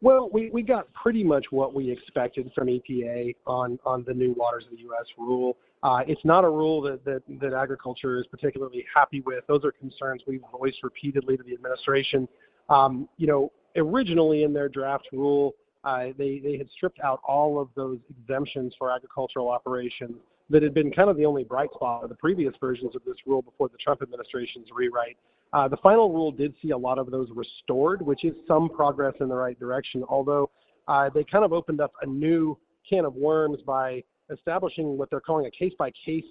[0.00, 4.32] Well, we, we got pretty much what we expected from EPA on, on the new
[4.34, 5.06] waters of the U.S.
[5.18, 5.56] rule.
[5.82, 9.44] Uh, it's not a rule that, that, that agriculture is particularly happy with.
[9.48, 12.28] Those are concerns we've voiced repeatedly to the administration.
[12.68, 17.60] Um, you know, originally in their draft rule, uh, they, they had stripped out all
[17.60, 20.16] of those exemptions for agricultural operations
[20.50, 23.16] that had been kind of the only bright spot of the previous versions of this
[23.26, 25.16] rule before the Trump administration's rewrite.
[25.52, 29.14] Uh, the final rule did see a lot of those restored, which is some progress
[29.20, 30.50] in the right direction, although
[30.88, 35.20] uh, they kind of opened up a new can of worms by establishing what they're
[35.20, 36.24] calling a case-by-case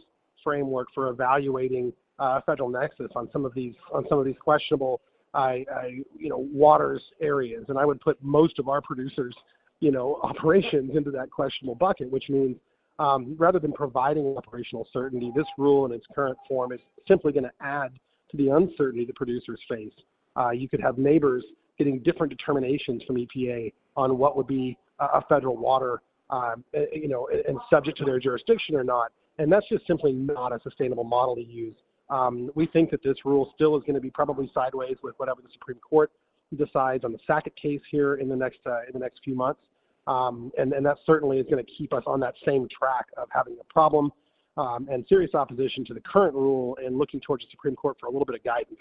[0.44, 5.02] framework for evaluating uh, federal nexus on some of these on some of these questionable
[5.34, 9.36] I, I, you know, waters areas, and I would put most of our producers,
[9.80, 12.58] you know, operations into that questionable bucket, which means
[13.00, 17.44] Um, rather than providing operational certainty, this rule in its current form is simply going
[17.44, 17.92] to add
[18.30, 19.92] to the uncertainty the producers face.
[20.36, 21.44] Uh, you could have neighbors
[21.78, 27.28] getting different determinations from EPA on what would be a federal water, um, you know,
[27.48, 29.12] and subject to their jurisdiction or not.
[29.40, 31.76] And that's just simply not a sustainable model to use.
[32.10, 35.42] Um, we think that this rule still is going to be probably sideways with whatever
[35.42, 36.12] the Supreme Court
[36.58, 39.60] decides on the Sackett case here in the next uh, in the next few months.
[40.06, 43.30] Um, and, and that certainly is going to keep us on that same track of
[43.32, 44.12] having a problem
[44.58, 48.08] um, and serious opposition to the current rule and looking towards the Supreme Court for
[48.08, 48.78] a little bit of guidance.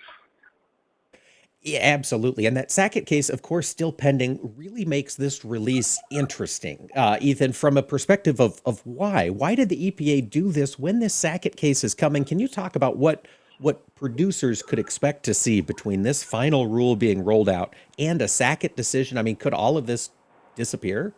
[1.64, 2.46] Yeah, absolutely.
[2.46, 6.90] And that Sackett case, of course, still pending, really makes this release interesting.
[6.96, 9.28] Uh, Ethan, from a perspective of, of why?
[9.28, 12.24] Why did the EPA do this when this Sackett case is coming?
[12.24, 13.26] Can you talk about what
[13.58, 18.26] what producers could expect to see between this final rule being rolled out and a
[18.26, 19.16] Sackett decision?
[19.16, 20.10] I mean, could all of this
[20.56, 21.14] disappear?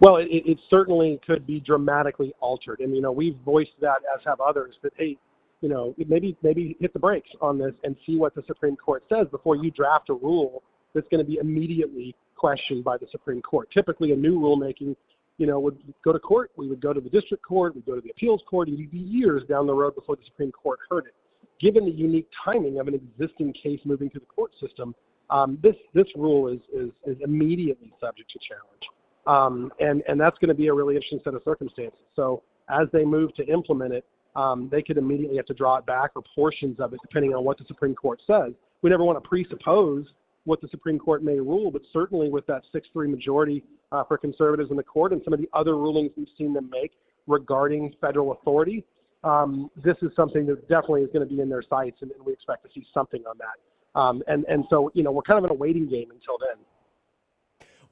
[0.00, 4.24] Well, it, it certainly could be dramatically altered, and you know we've voiced that as
[4.24, 4.76] have others.
[4.82, 5.18] That hey,
[5.64, 9.02] you know maybe maybe hit the brakes on this and see what the Supreme Court
[9.08, 10.62] says before you draft a rule
[10.94, 13.70] that's going to be immediately questioned by the Supreme Court.
[13.72, 14.94] Typically, a new rulemaking,
[15.38, 16.50] you know, would go to court.
[16.58, 17.74] We would go to the district court.
[17.74, 18.68] We'd go to the appeals court.
[18.68, 21.14] It'd be years down the road before the Supreme Court heard it.
[21.58, 24.94] Given the unique timing of an existing case moving through the court system,
[25.30, 28.84] um, this this rule is, is is immediately subject to challenge.
[29.26, 31.98] Um, and, and that's going to be a really interesting set of circumstances.
[32.14, 34.04] So as they move to implement it,
[34.36, 37.44] um, they could immediately have to draw it back or portions of it, depending on
[37.44, 38.52] what the Supreme Court says.
[38.82, 40.06] We never want to presuppose
[40.44, 44.18] what the Supreme Court may rule, but certainly with that 6 3 majority uh, for
[44.18, 46.92] conservatives in the court and some of the other rulings we've seen them make
[47.26, 48.84] regarding federal authority,
[49.22, 52.24] um, this is something that definitely is going to be in their sights, and, and
[52.24, 53.98] we expect to see something on that.
[53.98, 56.62] Um, and, and so, you know, we're kind of in a waiting game until then.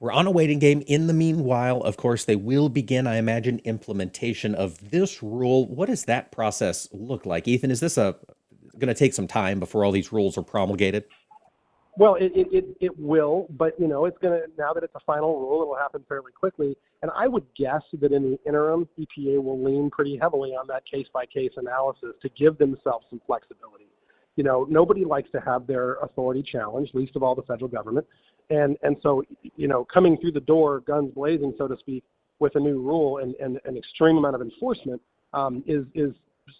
[0.02, 0.82] We're on a waiting game.
[0.88, 5.68] In the meanwhile, of course, they will begin, I imagine, implementation of this rule.
[5.68, 7.46] What does that process look like?
[7.46, 8.16] Ethan, is this a
[8.78, 11.04] going to take some time before all these rules are promulgated?
[11.96, 14.94] Well, it, it, it, it will, but you know, it's going to, now that it's
[14.96, 16.76] a final rule, it'll happen fairly quickly.
[17.02, 20.82] And I would guess that in the interim, EPA will lean pretty heavily on that
[20.84, 23.86] case by case analysis to give themselves some flexibility.
[24.34, 28.06] You know, nobody likes to have their authority challenged, least of all the federal government.
[28.52, 29.22] And and so
[29.56, 32.04] you know, coming through the door, guns blazing, so to speak,
[32.38, 35.00] with a new rule and, and an extreme amount of enforcement
[35.32, 36.12] um, is is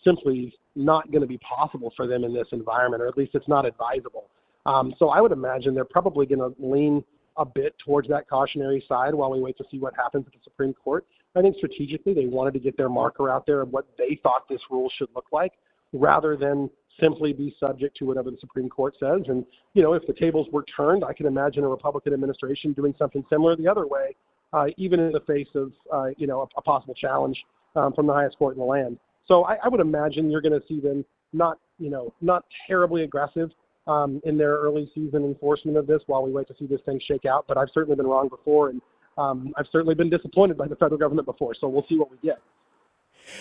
[0.03, 3.49] simply not going to be possible for them in this environment, or at least it's
[3.49, 4.25] not advisable.
[4.65, 7.05] Um, so I would imagine they're probably going to lean
[7.37, 10.39] a bit towards that cautionary side while we wait to see what happens at the
[10.45, 11.05] Supreme Court.
[11.35, 14.49] I think strategically they wanted to get their marker out there of what they thought
[14.49, 15.53] this rule should look like,
[15.93, 19.23] rather than simply be subject to whatever the Supreme Court says.
[19.29, 22.95] And, you know, if the tables were turned, I can imagine a Republican administration doing
[22.99, 24.15] something similar the other way,
[24.53, 27.43] uh, even in the face of, uh, you know, a, a possible challenge
[27.77, 28.99] um, from the highest court in the land.
[29.27, 33.05] So I, I would imagine you're going to see them not, you know, not terribly
[33.05, 33.51] aggressive
[33.87, 37.01] um, in their early season enforcement of this while we wait to see this thing
[37.07, 37.47] shake out.
[37.49, 38.81] But I've certainly been wrong before, and
[39.19, 41.55] um, I've certainly been disappointed by the federal government before.
[41.55, 42.41] So we'll see what we get.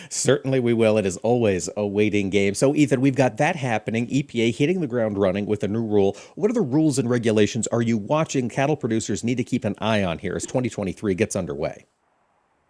[0.10, 0.98] Certainly, we will.
[0.98, 2.54] It is always a waiting game.
[2.54, 4.08] So, Ethan, we've got that happening.
[4.08, 6.17] EPA hitting the ground running with a new rule.
[6.36, 9.76] What are the rules and regulations are you watching cattle producers need to keep an
[9.80, 11.86] eye on here as 2023 gets underway?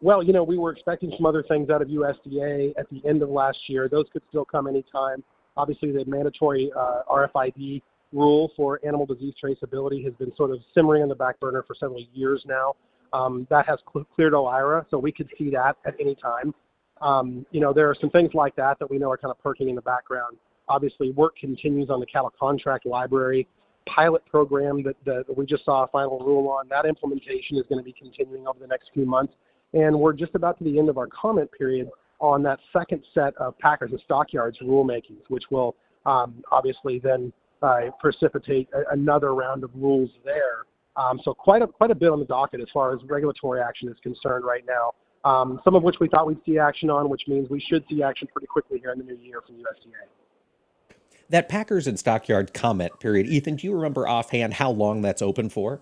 [0.02, 3.22] Well, you know, we were expecting some other things out of USDA at the end
[3.22, 3.88] of last year.
[3.88, 5.24] Those could still come anytime.
[5.58, 11.04] Obviously, the mandatory uh, RFID rule for animal disease traceability has been sort of simmering
[11.04, 12.74] on the back burner for several years now.
[13.14, 16.54] Um, that has cl- cleared OIRA, so we could see that at any time.
[17.02, 19.40] Um, you know, there are some things like that that we know are kind of
[19.40, 20.38] perking in the background.
[20.68, 23.48] Obviously, work continues on the cattle contract library
[23.88, 26.68] pilot program that, that we just saw a final rule on.
[26.70, 29.34] That implementation is going to be continuing over the next few months.
[29.74, 33.36] And we're just about to the end of our comment period on that second set
[33.38, 39.64] of Packers and Stockyards rulemakings, which will um, obviously then uh, precipitate a, another round
[39.64, 40.66] of rules there.
[40.96, 43.88] Um, so quite a quite a bit on the docket as far as regulatory action
[43.88, 44.92] is concerned right now
[45.24, 48.02] um, some of which we thought we'd see action on, which means we should see
[48.04, 50.96] action pretty quickly here in the new year from USDA.
[51.30, 55.50] That Packers and Stockyard comment period, Ethan, do you remember offhand how long that's open
[55.50, 55.82] for?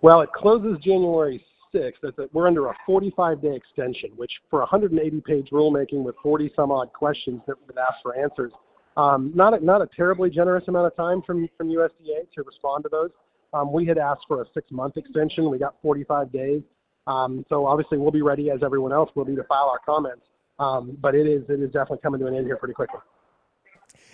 [0.00, 2.04] Well, it closes January 6th.
[2.04, 6.70] A, we're under a 45 day extension, which for 180 page rulemaking with 40 some
[6.70, 8.52] odd questions that we've been asked for answers,
[8.96, 12.84] um, not, a, not a terribly generous amount of time from, from USDA to respond
[12.84, 13.10] to those.
[13.52, 15.50] Um, we had asked for a six month extension.
[15.50, 16.62] We got 45 days.
[17.06, 20.22] Um, so obviously we'll be ready as everyone else will be to file our comments.
[20.58, 23.00] Um, but it is it is definitely coming to an end here pretty quickly.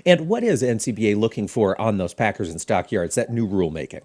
[0.07, 3.15] And what is NCBA looking for on those Packers and stockyards?
[3.17, 4.03] That new rulemaking.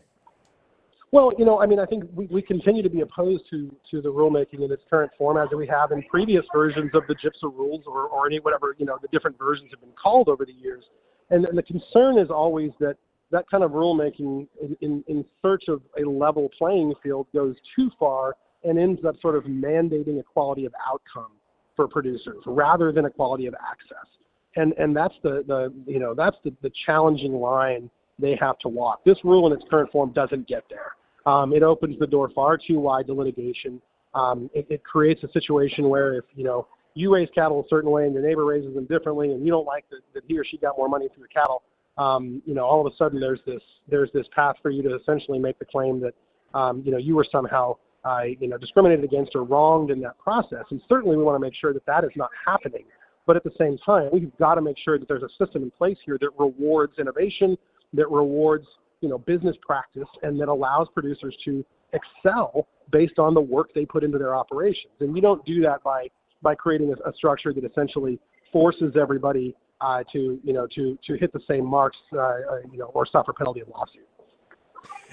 [1.12, 4.02] Well, you know, I mean, I think we, we continue to be opposed to, to
[4.02, 7.44] the rulemaking in its current form as we have in previous versions of the GIPSA
[7.44, 10.52] rules or, or any whatever, you know, the different versions have been called over the
[10.52, 10.84] years.
[11.30, 12.98] And, and the concern is always that
[13.32, 17.90] that kind of rulemaking in, in, in search of a level playing field goes too
[17.98, 21.32] far and ends up sort of mandating equality of outcome
[21.76, 24.08] for producers rather than equality of access.
[24.56, 28.70] And, and that's the, the, you know, that's the, the challenging line they have to
[28.70, 29.04] walk.
[29.04, 30.94] This rule in its current form doesn't get there.
[31.26, 33.82] Um, it opens the door far too wide to litigation.
[34.14, 37.92] Um, it, it creates a situation where if, you know, you raise cattle a certain
[37.92, 40.46] way and your neighbor raises them differently and you don't like that, that he or
[40.46, 41.64] she got more money through the cattle,
[41.98, 44.96] um, you know, all of a sudden there's this there's this path for you to
[44.96, 46.14] essentially make the claim that
[46.54, 47.76] um, you know you were somehow
[48.06, 50.64] uh, you know discriminated against or wronged in that process.
[50.70, 52.86] And certainly we want to make sure that that is not happening.
[53.26, 55.72] But at the same time, we've got to make sure that there's a system in
[55.72, 57.58] place here that rewards innovation,
[57.94, 58.68] that rewards
[59.02, 63.86] you know business practice, and that allows producers to excel based on the work they
[63.86, 64.94] put into their operations.
[65.00, 66.10] And you don't do that by
[66.42, 68.20] by creating a, a structure that essentially
[68.52, 72.38] forces everybody uh, to you know to to hit the same marks uh, uh
[72.72, 74.08] you know or suffer penalty of lawsuit.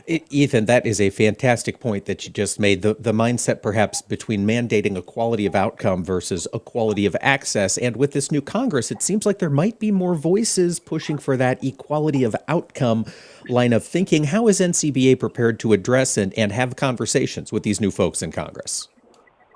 [0.06, 2.82] Ethan, that is a fantastic point that you just made.
[2.82, 7.78] The, the mindset perhaps between mandating equality of outcome versus equality of access.
[7.78, 11.36] And with this new Congress, it seems like there might be more voices pushing for
[11.36, 13.06] that equality of outcome
[13.48, 14.24] line of thinking.
[14.24, 18.32] How is NCBA prepared to address and, and have conversations with these new folks in
[18.32, 18.88] Congress?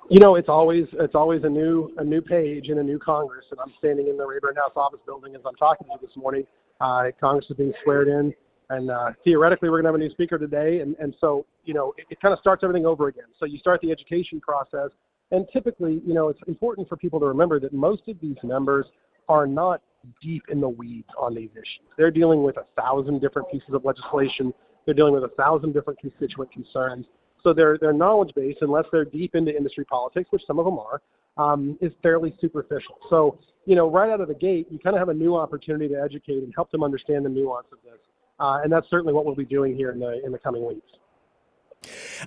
[0.09, 3.45] You know, it's always it's always a new a new page in a new Congress,
[3.51, 6.17] and I'm standing in the Rayburn House office building as I'm talking to you this
[6.17, 6.47] morning.
[6.81, 8.33] Uh, Congress is being sweared in,
[8.71, 11.75] and uh, theoretically we're going to have a new speaker today, and and so you
[11.75, 13.27] know it, it kind of starts everything over again.
[13.39, 14.91] So you start the education process,
[15.31, 18.87] and typically, you know, it's important for people to remember that most of these members
[19.29, 19.83] are not
[20.23, 21.87] deep in the weeds on these issues.
[21.97, 24.55] They're dealing with a thousand different pieces of legislation.
[24.85, 27.07] They're dealing with a thousand different constituent concerns
[27.47, 30.81] so their their knowledge base, unless they're deep into industry politics, which some of them
[30.81, 31.01] are,
[31.37, 32.99] um, is fairly superficial.
[33.09, 35.87] So you know, right out of the gate, you kind of have a new opportunity
[35.89, 38.01] to educate and help them understand the nuance of this,
[38.39, 40.87] uh, and that's certainly what we'll be doing here in the in the coming weeks.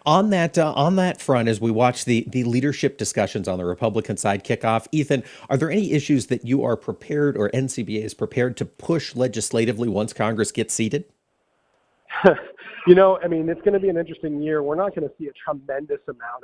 [0.06, 3.66] On that uh, on that front, as we watch the the leadership discussions on the
[3.66, 8.04] Republican side kick off, Ethan, are there any issues that you are prepared or NCBA
[8.04, 11.06] is prepared to push legislatively once Congress gets seated?
[12.88, 14.64] you know, I mean, it's going to be an interesting year.
[14.64, 16.44] We're not going to see a tremendous amount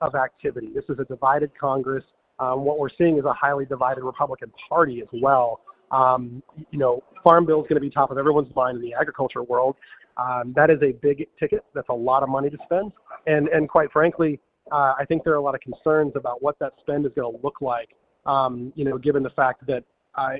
[0.00, 0.70] of, of activity.
[0.74, 2.04] This is a divided Congress.
[2.38, 5.60] Um, what we're seeing is a highly divided Republican Party as well.
[5.90, 8.94] Um, you know, Farm Bill is going to be top of everyone's mind in the
[8.94, 9.76] agriculture world.
[10.16, 11.64] Um, that is a big ticket.
[11.74, 12.92] That's a lot of money to spend.
[13.26, 14.40] And, and quite frankly,
[14.72, 17.30] uh, I think there are a lot of concerns about what that spend is going
[17.30, 17.90] to look like,
[18.24, 19.84] um, you know, given the fact that,
[20.16, 20.34] uh,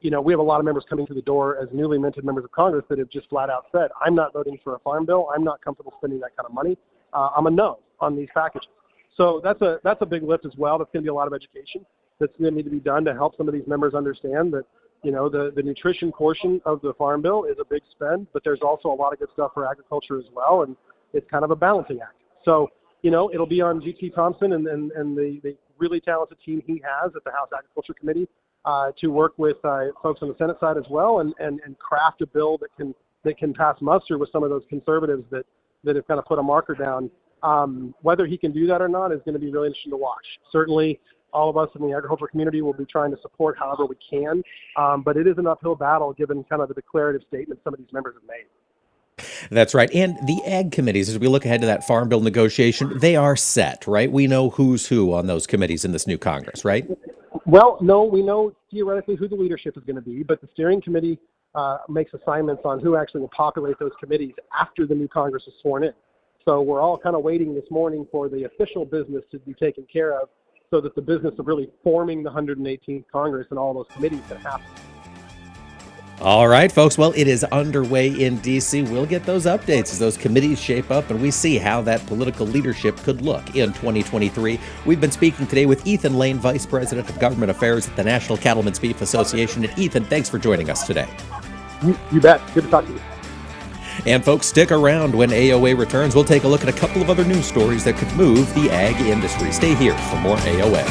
[0.00, 2.24] you know, we have a lot of members coming through the door as newly minted
[2.24, 5.06] members of Congress that have just flat out said, I'm not voting for a farm
[5.06, 5.28] bill.
[5.34, 6.76] I'm not comfortable spending that kind of money.
[7.12, 8.68] Uh, I'm a no on these packages.
[9.16, 10.78] So that's a that's a big lift as well.
[10.78, 11.86] That's going to be a lot of education
[12.20, 14.64] that's going to need to be done to help some of these members understand that
[15.06, 18.42] you know the the nutrition portion of the farm bill is a big spend, but
[18.42, 20.76] there's also a lot of good stuff for agriculture as well, and
[21.12, 22.20] it's kind of a balancing act.
[22.44, 22.68] So
[23.02, 26.60] you know it'll be on GT Thompson and and, and the, the really talented team
[26.66, 28.26] he has at the House Agriculture Committee
[28.64, 31.78] uh, to work with uh, folks on the Senate side as well and, and, and
[31.78, 32.92] craft a bill that can
[33.22, 35.44] that can pass muster with some of those conservatives that,
[35.84, 37.10] that have kind of put a marker down.
[37.42, 39.96] Um, whether he can do that or not is going to be really interesting to
[39.96, 40.24] watch.
[40.50, 40.98] Certainly,
[41.36, 44.42] all of us in the agriculture community will be trying to support however we can,
[44.76, 47.78] um, but it is an uphill battle given kind of the declarative statements some of
[47.78, 48.46] these members have made.
[49.50, 49.90] That's right.
[49.94, 53.36] And the ag committees, as we look ahead to that farm bill negotiation, they are
[53.36, 54.10] set, right?
[54.10, 56.86] We know who's who on those committees in this new Congress, right?
[57.44, 60.80] Well, no, we know theoretically who the leadership is going to be, but the steering
[60.80, 61.18] committee
[61.54, 65.54] uh, makes assignments on who actually will populate those committees after the new Congress is
[65.60, 65.92] sworn in.
[66.44, 69.86] So we're all kind of waiting this morning for the official business to be taken
[69.92, 70.28] care of
[70.70, 74.38] so that the business of really forming the 118th Congress and all those committees can
[74.38, 74.66] happen.
[76.20, 76.96] All right, folks.
[76.96, 78.82] Well, it is underway in D.C.
[78.82, 82.46] We'll get those updates as those committees shape up and we see how that political
[82.46, 84.58] leadership could look in 2023.
[84.86, 88.38] We've been speaking today with Ethan Lane, Vice President of Government Affairs at the National
[88.38, 89.64] Cattlemen's Beef Association.
[89.64, 91.08] And Ethan, thanks for joining us today.
[91.84, 92.40] You, you bet.
[92.54, 93.00] Good to talk to you.
[94.04, 96.14] And folks, stick around when AOA returns.
[96.14, 98.70] We'll take a look at a couple of other news stories that could move the
[98.70, 99.52] ag industry.
[99.52, 100.84] Stay here for more AOA.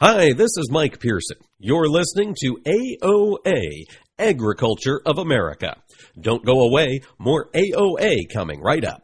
[0.00, 1.38] Hi, this is Mike Pearson.
[1.58, 3.84] You're listening to AOA,
[4.18, 5.76] Agriculture of America.
[6.20, 9.03] Don't go away, more AOA coming right up.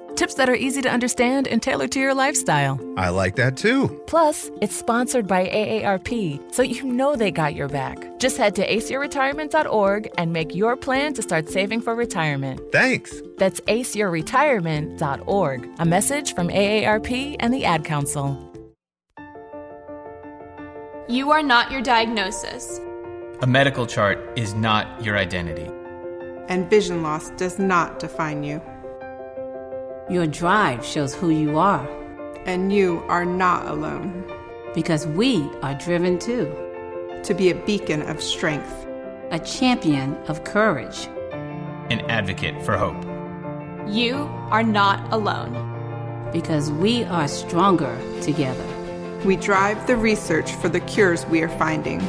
[0.15, 2.79] Tips that are easy to understand and tailored to your lifestyle.
[2.97, 4.01] I like that too.
[4.07, 8.19] Plus, it's sponsored by AARP, so you know they got your back.
[8.19, 12.61] Just head to aceyourretirement.org and make your plan to start saving for retirement.
[12.71, 13.21] Thanks.
[13.37, 15.69] That's aceyourretirement.org.
[15.79, 18.47] A message from AARP and the Ad Council.
[21.07, 22.79] You are not your diagnosis.
[23.41, 25.67] A medical chart is not your identity.
[26.47, 28.61] And vision loss does not define you.
[30.11, 31.87] Your drive shows who you are.
[32.45, 34.25] And you are not alone.
[34.73, 36.53] Because we are driven too.
[37.23, 38.85] To be a beacon of strength,
[39.31, 41.07] a champion of courage,
[41.89, 43.01] an advocate for hope.
[43.87, 45.53] You are not alone.
[46.33, 48.67] Because we are stronger together.
[49.23, 52.01] We drive the research for the cures we are finding.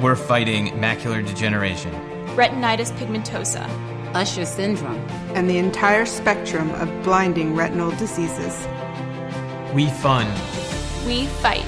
[0.00, 1.92] We're fighting macular degeneration,
[2.34, 3.68] retinitis pigmentosa,
[4.14, 4.98] Usher syndrome,
[5.34, 8.66] and the entire spectrum of blinding retinal diseases.
[9.74, 10.30] We fund.
[11.06, 11.64] We fight.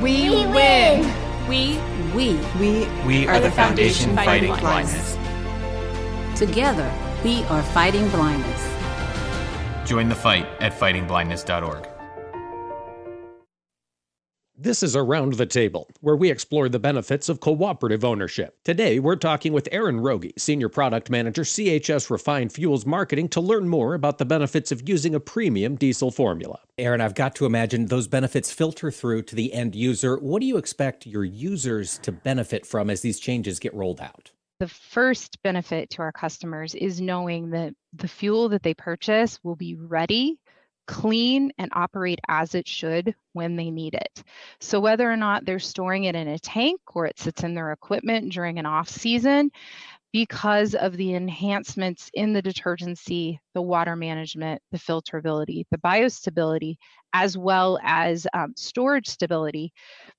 [0.00, 0.52] We, we win.
[0.52, 1.48] win.
[1.48, 1.78] We
[2.14, 5.16] we we we are, are the, the foundation, foundation fighting, fighting blindness.
[5.16, 6.38] blindness.
[6.38, 6.92] Together,
[7.24, 8.68] we are fighting blindness.
[9.88, 11.91] Join the fight at fightingblindness.org.
[14.62, 18.56] This is Around the Table, where we explore the benefits of cooperative ownership.
[18.62, 23.68] Today, we're talking with Aaron Rogie, Senior Product Manager, CHS Refined Fuels Marketing, to learn
[23.68, 26.60] more about the benefits of using a premium diesel formula.
[26.78, 30.16] Aaron, I've got to imagine those benefits filter through to the end user.
[30.18, 34.30] What do you expect your users to benefit from as these changes get rolled out?
[34.60, 39.56] The first benefit to our customers is knowing that the fuel that they purchase will
[39.56, 40.38] be ready
[40.92, 44.22] clean and operate as it should when they need it.
[44.60, 47.72] So whether or not they're storing it in a tank or it sits in their
[47.72, 49.50] equipment during an off season,
[50.12, 56.76] because of the enhancements in the detergency, the water management, the filterability, the biostability,
[57.14, 59.72] as well as um, storage stability,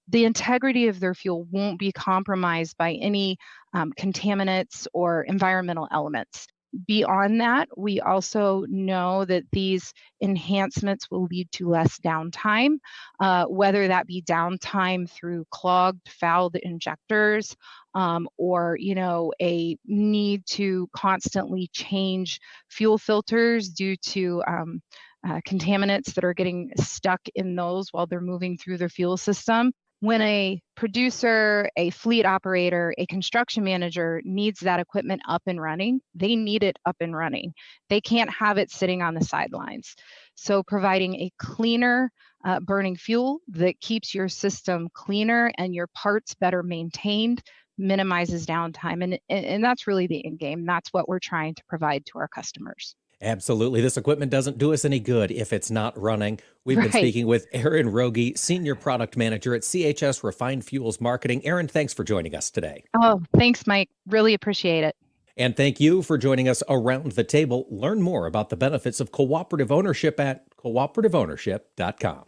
[0.08, 3.38] the integrity of their fuel won't be compromised by any
[3.76, 6.48] um, contaminants or environmental elements.
[6.88, 12.78] Beyond that, we also know that these enhancements will lead to less downtime,
[13.20, 17.56] uh, whether that be downtime through clogged, fouled injectors,
[17.94, 24.82] um, or you know a need to constantly change fuel filters due to um,
[25.28, 29.72] uh, contaminants that are getting stuck in those while they're moving through their fuel system
[30.04, 36.02] when a producer, a fleet operator, a construction manager needs that equipment up and running,
[36.14, 37.54] they need it up and running.
[37.88, 39.96] They can't have it sitting on the sidelines.
[40.36, 42.12] So, providing a cleaner
[42.44, 47.42] uh, burning fuel that keeps your system cleaner and your parts better maintained
[47.78, 49.06] minimizes downtime.
[49.06, 50.66] And, and that's really the end game.
[50.66, 52.94] That's what we're trying to provide to our customers.
[53.24, 53.82] Absolutely.
[53.82, 56.40] This equipment doesn't do us any good if it's not running.
[56.66, 56.92] We've right.
[56.92, 61.46] been speaking with Aaron Rogie, Senior Product Manager at CHS Refined Fuels Marketing.
[61.46, 62.84] Aaron, thanks for joining us today.
[62.94, 63.90] Oh, thanks, Mike.
[64.08, 64.96] Really appreciate it.
[65.36, 67.66] And thank you for joining us around the table.
[67.72, 72.26] Learn more about the benefits of cooperative ownership at cooperativeownership.com.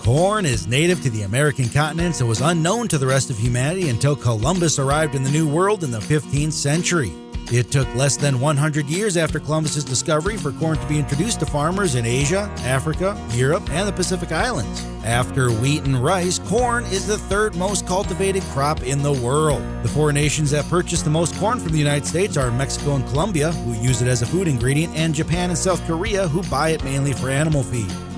[0.00, 3.88] Corn is native to the American continent and was unknown to the rest of humanity
[3.88, 7.12] until Columbus arrived in the New World in the 15th century.
[7.52, 11.46] It took less than 100 years after Columbus's discovery for corn to be introduced to
[11.46, 14.82] farmers in Asia, Africa, Europe, and the Pacific Islands.
[15.04, 19.62] After wheat and rice, corn is the third most cultivated crop in the world.
[19.82, 23.06] The four nations that purchase the most corn from the United States are Mexico and
[23.08, 26.70] Colombia, who use it as a food ingredient, and Japan and South Korea, who buy
[26.70, 27.92] it mainly for animal feed.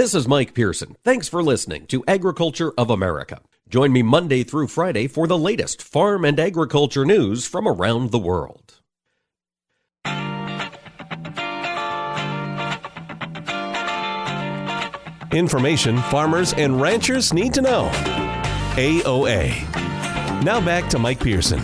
[0.00, 0.96] This is Mike Pearson.
[1.04, 3.42] Thanks for listening to Agriculture of America.
[3.68, 8.18] Join me Monday through Friday for the latest farm and agriculture news from around the
[8.18, 8.80] world.
[15.34, 17.90] Information farmers and ranchers need to know.
[18.76, 19.52] AOA.
[20.42, 21.60] Now back to Mike Pearson.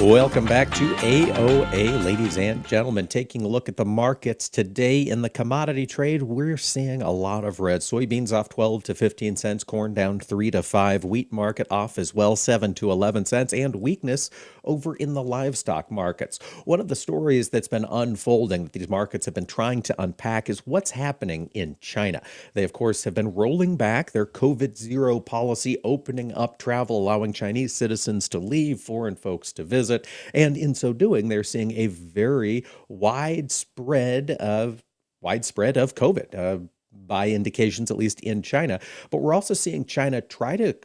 [0.00, 3.06] Welcome back to AOA, ladies and gentlemen.
[3.06, 7.44] Taking a look at the markets today in the commodity trade, we're seeing a lot
[7.44, 7.80] of red.
[7.80, 12.12] Soybeans off 12 to 15 cents, corn down 3 to 5, wheat market off as
[12.12, 14.30] well 7 to 11 cents, and weakness
[14.64, 16.40] over in the livestock markets.
[16.64, 20.50] One of the stories that's been unfolding that these markets have been trying to unpack
[20.50, 22.20] is what's happening in China.
[22.52, 27.32] They, of course, have been rolling back their COVID zero policy, opening up travel, allowing
[27.32, 30.06] Chinese citizens to leave, foreign folks to visit visit.
[30.32, 34.82] And in so doing, they're seeing a very widespread of
[35.20, 36.34] widespread of COVID.
[36.34, 36.66] Uh,
[37.06, 38.78] by indications, at least in China.
[39.10, 40.76] But we're also seeing China try to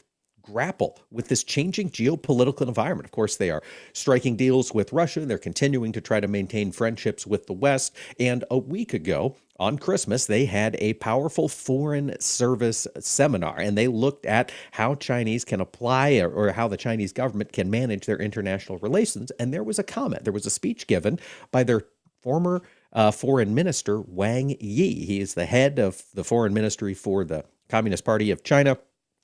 [0.41, 3.06] grapple with this changing geopolitical environment.
[3.06, 3.62] Of course, they are
[3.93, 5.22] striking deals with Russia.
[5.22, 7.95] They're continuing to try to maintain friendships with the West.
[8.20, 13.88] And a week ago, on Christmas, they had a powerful foreign service seminar and they
[13.88, 18.18] looked at how Chinese can apply or, or, how the Chinese government can manage their
[18.18, 19.32] international relations.
[19.32, 21.20] And there was a comment, there was a speech given
[21.51, 21.84] by their
[22.22, 22.62] former
[22.93, 25.05] uh, foreign minister, Wang Yi.
[25.05, 28.78] He is the head of the foreign ministry for the Communist Party of China.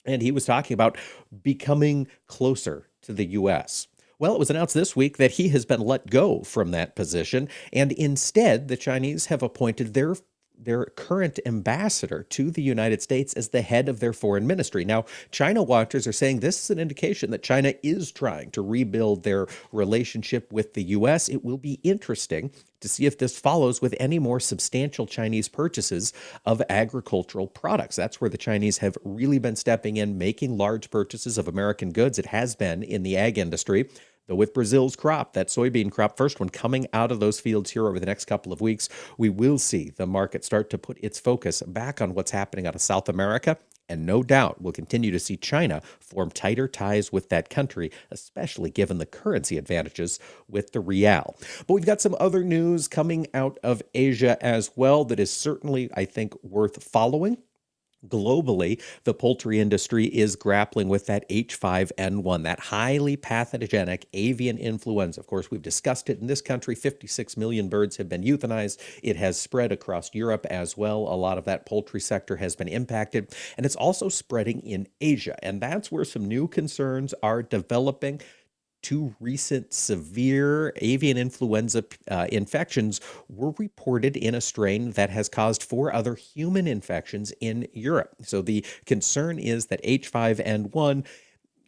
[0.05, 0.97] And he was talking about
[1.41, 3.87] becoming closer to the U.S.
[4.17, 7.49] Well, it was announced this week that he has been let go from that position,
[7.73, 10.15] and instead, the Chinese have appointed their
[10.57, 14.85] their current ambassador to the United States as the head of their foreign ministry.
[14.85, 19.23] Now, China watchers are saying this is an indication that China is trying to rebuild
[19.23, 21.29] their relationship with the U.S.
[21.29, 22.51] It will be interesting
[22.81, 26.13] to see if this follows with any more substantial Chinese purchases
[26.45, 27.95] of agricultural products.
[27.95, 32.19] That's where the Chinese have really been stepping in, making large purchases of American goods.
[32.19, 33.89] It has been in the ag industry.
[34.27, 37.87] Though with Brazil's crop, that soybean crop, first one coming out of those fields here
[37.87, 41.19] over the next couple of weeks, we will see the market start to put its
[41.19, 43.57] focus back on what's happening out of South America.
[43.87, 48.71] And no doubt we'll continue to see China form tighter ties with that country, especially
[48.71, 51.35] given the currency advantages with the real.
[51.67, 55.89] But we've got some other news coming out of Asia as well that is certainly,
[55.93, 57.37] I think, worth following
[58.09, 65.19] globally, the poultry industry is grappling with that H5N1, that highly pathogenic avian influenza.
[65.19, 66.75] Of course, we've discussed it in this country.
[66.75, 68.79] 56 million birds have been euthanized.
[69.03, 70.99] It has spread across Europe as well.
[70.99, 75.37] A lot of that poultry sector has been impacted, and it's also spreading in Asia.
[75.43, 78.21] And that's where some new concerns are developing
[78.85, 85.63] two recent severe avian influenza uh, infections were reported in a strain that has caused
[85.63, 88.13] four other human infections in Europe.
[88.21, 91.03] So the concern is that H5N1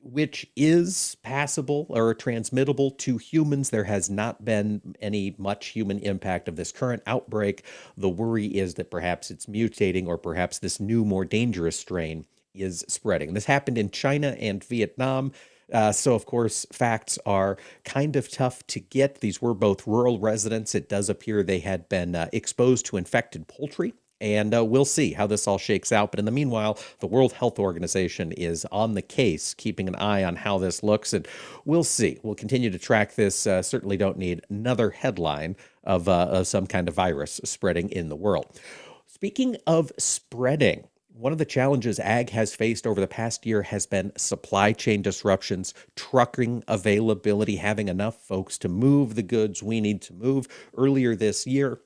[0.04, 3.72] which is passable or transmittable to humans.
[3.72, 7.66] There has not been any much human impact of this current outbreak.
[7.98, 12.86] The worry is that perhaps it's mutating or perhaps this new, more dangerous strain is
[12.88, 13.34] spreading.
[13.34, 15.34] This happened in China and Vietnam.
[15.72, 19.20] Uh, so, of course, facts are kind of tough to get.
[19.20, 20.76] These were both rural residents.
[20.76, 23.94] It does appear they had been uh, exposed to infected poultry.
[24.20, 26.12] And uh, we'll see how this all shakes out.
[26.12, 30.24] But in the meanwhile, the World Health Organization is on the case, keeping an eye
[30.24, 31.14] on how this looks.
[31.14, 31.28] And
[31.66, 32.20] we'll see.
[32.24, 33.46] We'll continue to track this.
[33.46, 38.10] Uh, certainly don't need another headline of, uh, of some kind of virus spreading in
[38.10, 38.60] the world.
[39.06, 40.88] Speaking of spreading,
[41.18, 45.02] one of the challenges ag has faced over the past year has been supply chain
[45.02, 50.48] disruptions, trucking availability, having enough folks to move the goods we need to move.
[50.78, 51.80] Earlier this year,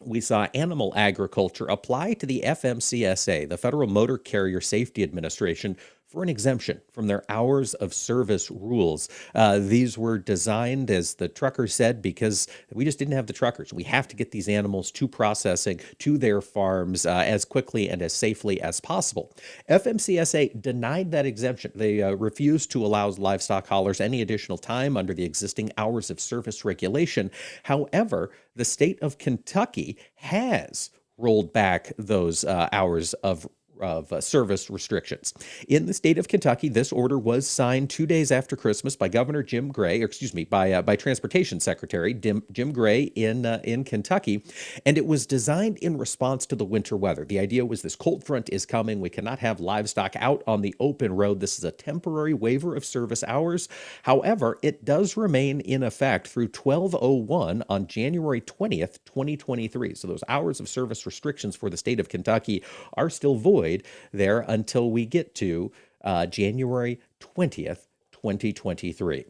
[0.00, 5.76] we saw animal agriculture apply to the FMCSA, the Federal Motor Carrier Safety Administration,
[6.12, 9.08] for an exemption from their hours of service rules.
[9.34, 13.72] Uh, these were designed, as the trucker said, because we just didn't have the truckers.
[13.72, 18.02] We have to get these animals to processing to their farms uh, as quickly and
[18.02, 19.32] as safely as possible.
[19.70, 21.72] FMCSA denied that exemption.
[21.74, 26.20] They uh, refused to allow livestock haulers any additional time under the existing hours of
[26.20, 27.30] service regulation.
[27.62, 33.46] However, the state of Kentucky has rolled back those uh, hours of
[33.82, 35.34] of uh, service restrictions.
[35.68, 39.42] In the state of Kentucky, this order was signed two days after Christmas by Governor
[39.42, 43.60] Jim Gray, or excuse me, by uh, by Transportation Secretary Jim, Jim Gray in uh,
[43.64, 44.44] in Kentucky,
[44.86, 47.24] and it was designed in response to the winter weather.
[47.24, 49.00] The idea was this cold front is coming.
[49.00, 51.40] We cannot have livestock out on the open road.
[51.40, 53.68] This is a temporary waiver of service hours.
[54.04, 59.94] However, it does remain in effect through 1201 on January 20th, 2023.
[59.94, 62.62] So those hours of service restrictions for the state of Kentucky
[62.94, 63.71] are still void
[64.12, 65.72] there until we get to
[66.04, 69.24] uh, January 20th, 2023.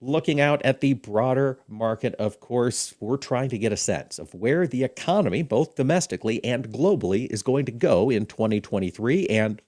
[0.00, 4.32] Looking out at the broader market, of course, we're trying to get a sense of
[4.32, 9.60] where the economy, both domestically and globally, is going to go in 2023 and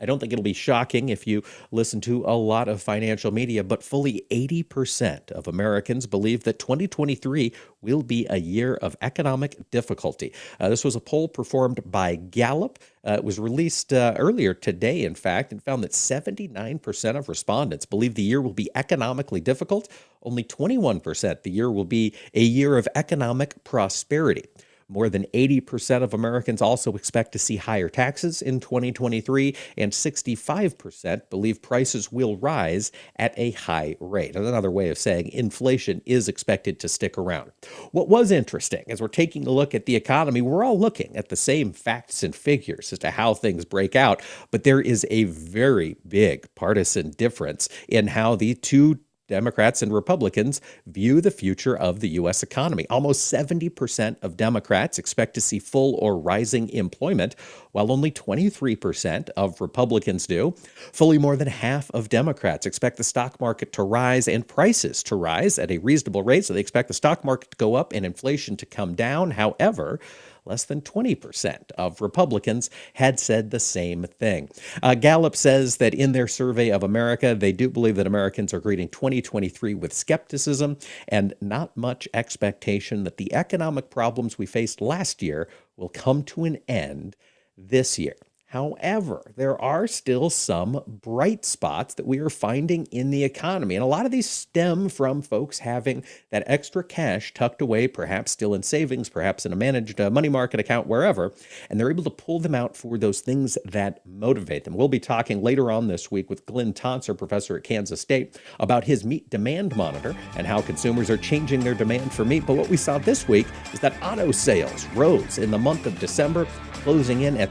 [0.00, 3.64] I don't think it'll be shocking if you listen to a lot of financial media,
[3.64, 10.32] but fully 80% of Americans believe that 2023 will be a year of economic difficulty.
[10.60, 12.78] Uh, this was a poll performed by Gallup.
[13.04, 17.86] Uh, it was released uh, earlier today, in fact, and found that 79% of respondents
[17.86, 19.88] believe the year will be economically difficult.
[20.22, 24.44] Only 21% the year will be a year of economic prosperity.
[24.90, 31.28] More than 80% of Americans also expect to see higher taxes in 2023, and 65%
[31.28, 34.34] believe prices will rise at a high rate.
[34.34, 37.52] Another way of saying inflation is expected to stick around.
[37.92, 41.28] What was interesting as we're taking a look at the economy, we're all looking at
[41.28, 45.24] the same facts and figures as to how things break out, but there is a
[45.24, 52.00] very big partisan difference in how the two Democrats and Republicans view the future of
[52.00, 52.42] the U.S.
[52.42, 52.86] economy.
[52.88, 57.36] Almost 70% of Democrats expect to see full or rising employment,
[57.72, 60.54] while only 23% of Republicans do.
[60.92, 65.14] Fully more than half of Democrats expect the stock market to rise and prices to
[65.14, 66.44] rise at a reasonable rate.
[66.44, 69.32] So they expect the stock market to go up and inflation to come down.
[69.32, 70.00] However,
[70.48, 74.48] less than 20% of Republicans had said the same thing.
[74.82, 78.60] Uh, Gallup says that in their survey of America, they do believe that Americans are
[78.60, 80.76] greeting 2023 with skepticism
[81.06, 86.44] and not much expectation that the economic problems we faced last year will come to
[86.44, 87.14] an end
[87.56, 88.16] this year.
[88.52, 93.74] However, there are still some bright spots that we are finding in the economy.
[93.74, 98.32] And a lot of these stem from folks having that extra cash tucked away, perhaps
[98.32, 101.34] still in savings, perhaps in a managed uh, money market account, wherever.
[101.68, 104.72] And they're able to pull them out for those things that motivate them.
[104.72, 108.84] We'll be talking later on this week with Glynn Tonsor, professor at Kansas State, about
[108.84, 112.46] his meat demand monitor and how consumers are changing their demand for meat.
[112.46, 115.98] But what we saw this week is that auto sales rose in the month of
[115.98, 117.50] December closing in at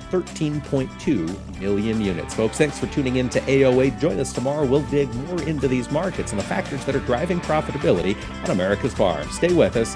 [0.88, 2.34] 13.2 million units.
[2.34, 4.00] Folks, thanks for tuning in to AOA.
[4.00, 4.66] Join us tomorrow.
[4.66, 8.94] We'll dig more into these markets and the factors that are driving profitability on America's
[8.94, 9.32] farms.
[9.36, 9.96] Stay with us.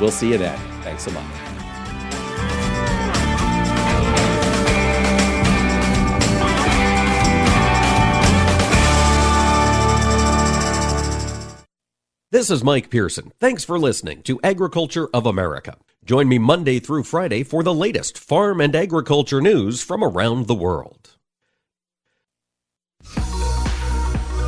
[0.00, 0.58] We'll see you then.
[0.82, 1.24] Thanks so much.
[12.30, 13.30] This is Mike Pearson.
[13.40, 15.76] Thanks for listening to Agriculture of America.
[16.04, 20.54] Join me Monday through Friday for the latest farm and agriculture news from around the
[20.54, 21.16] world.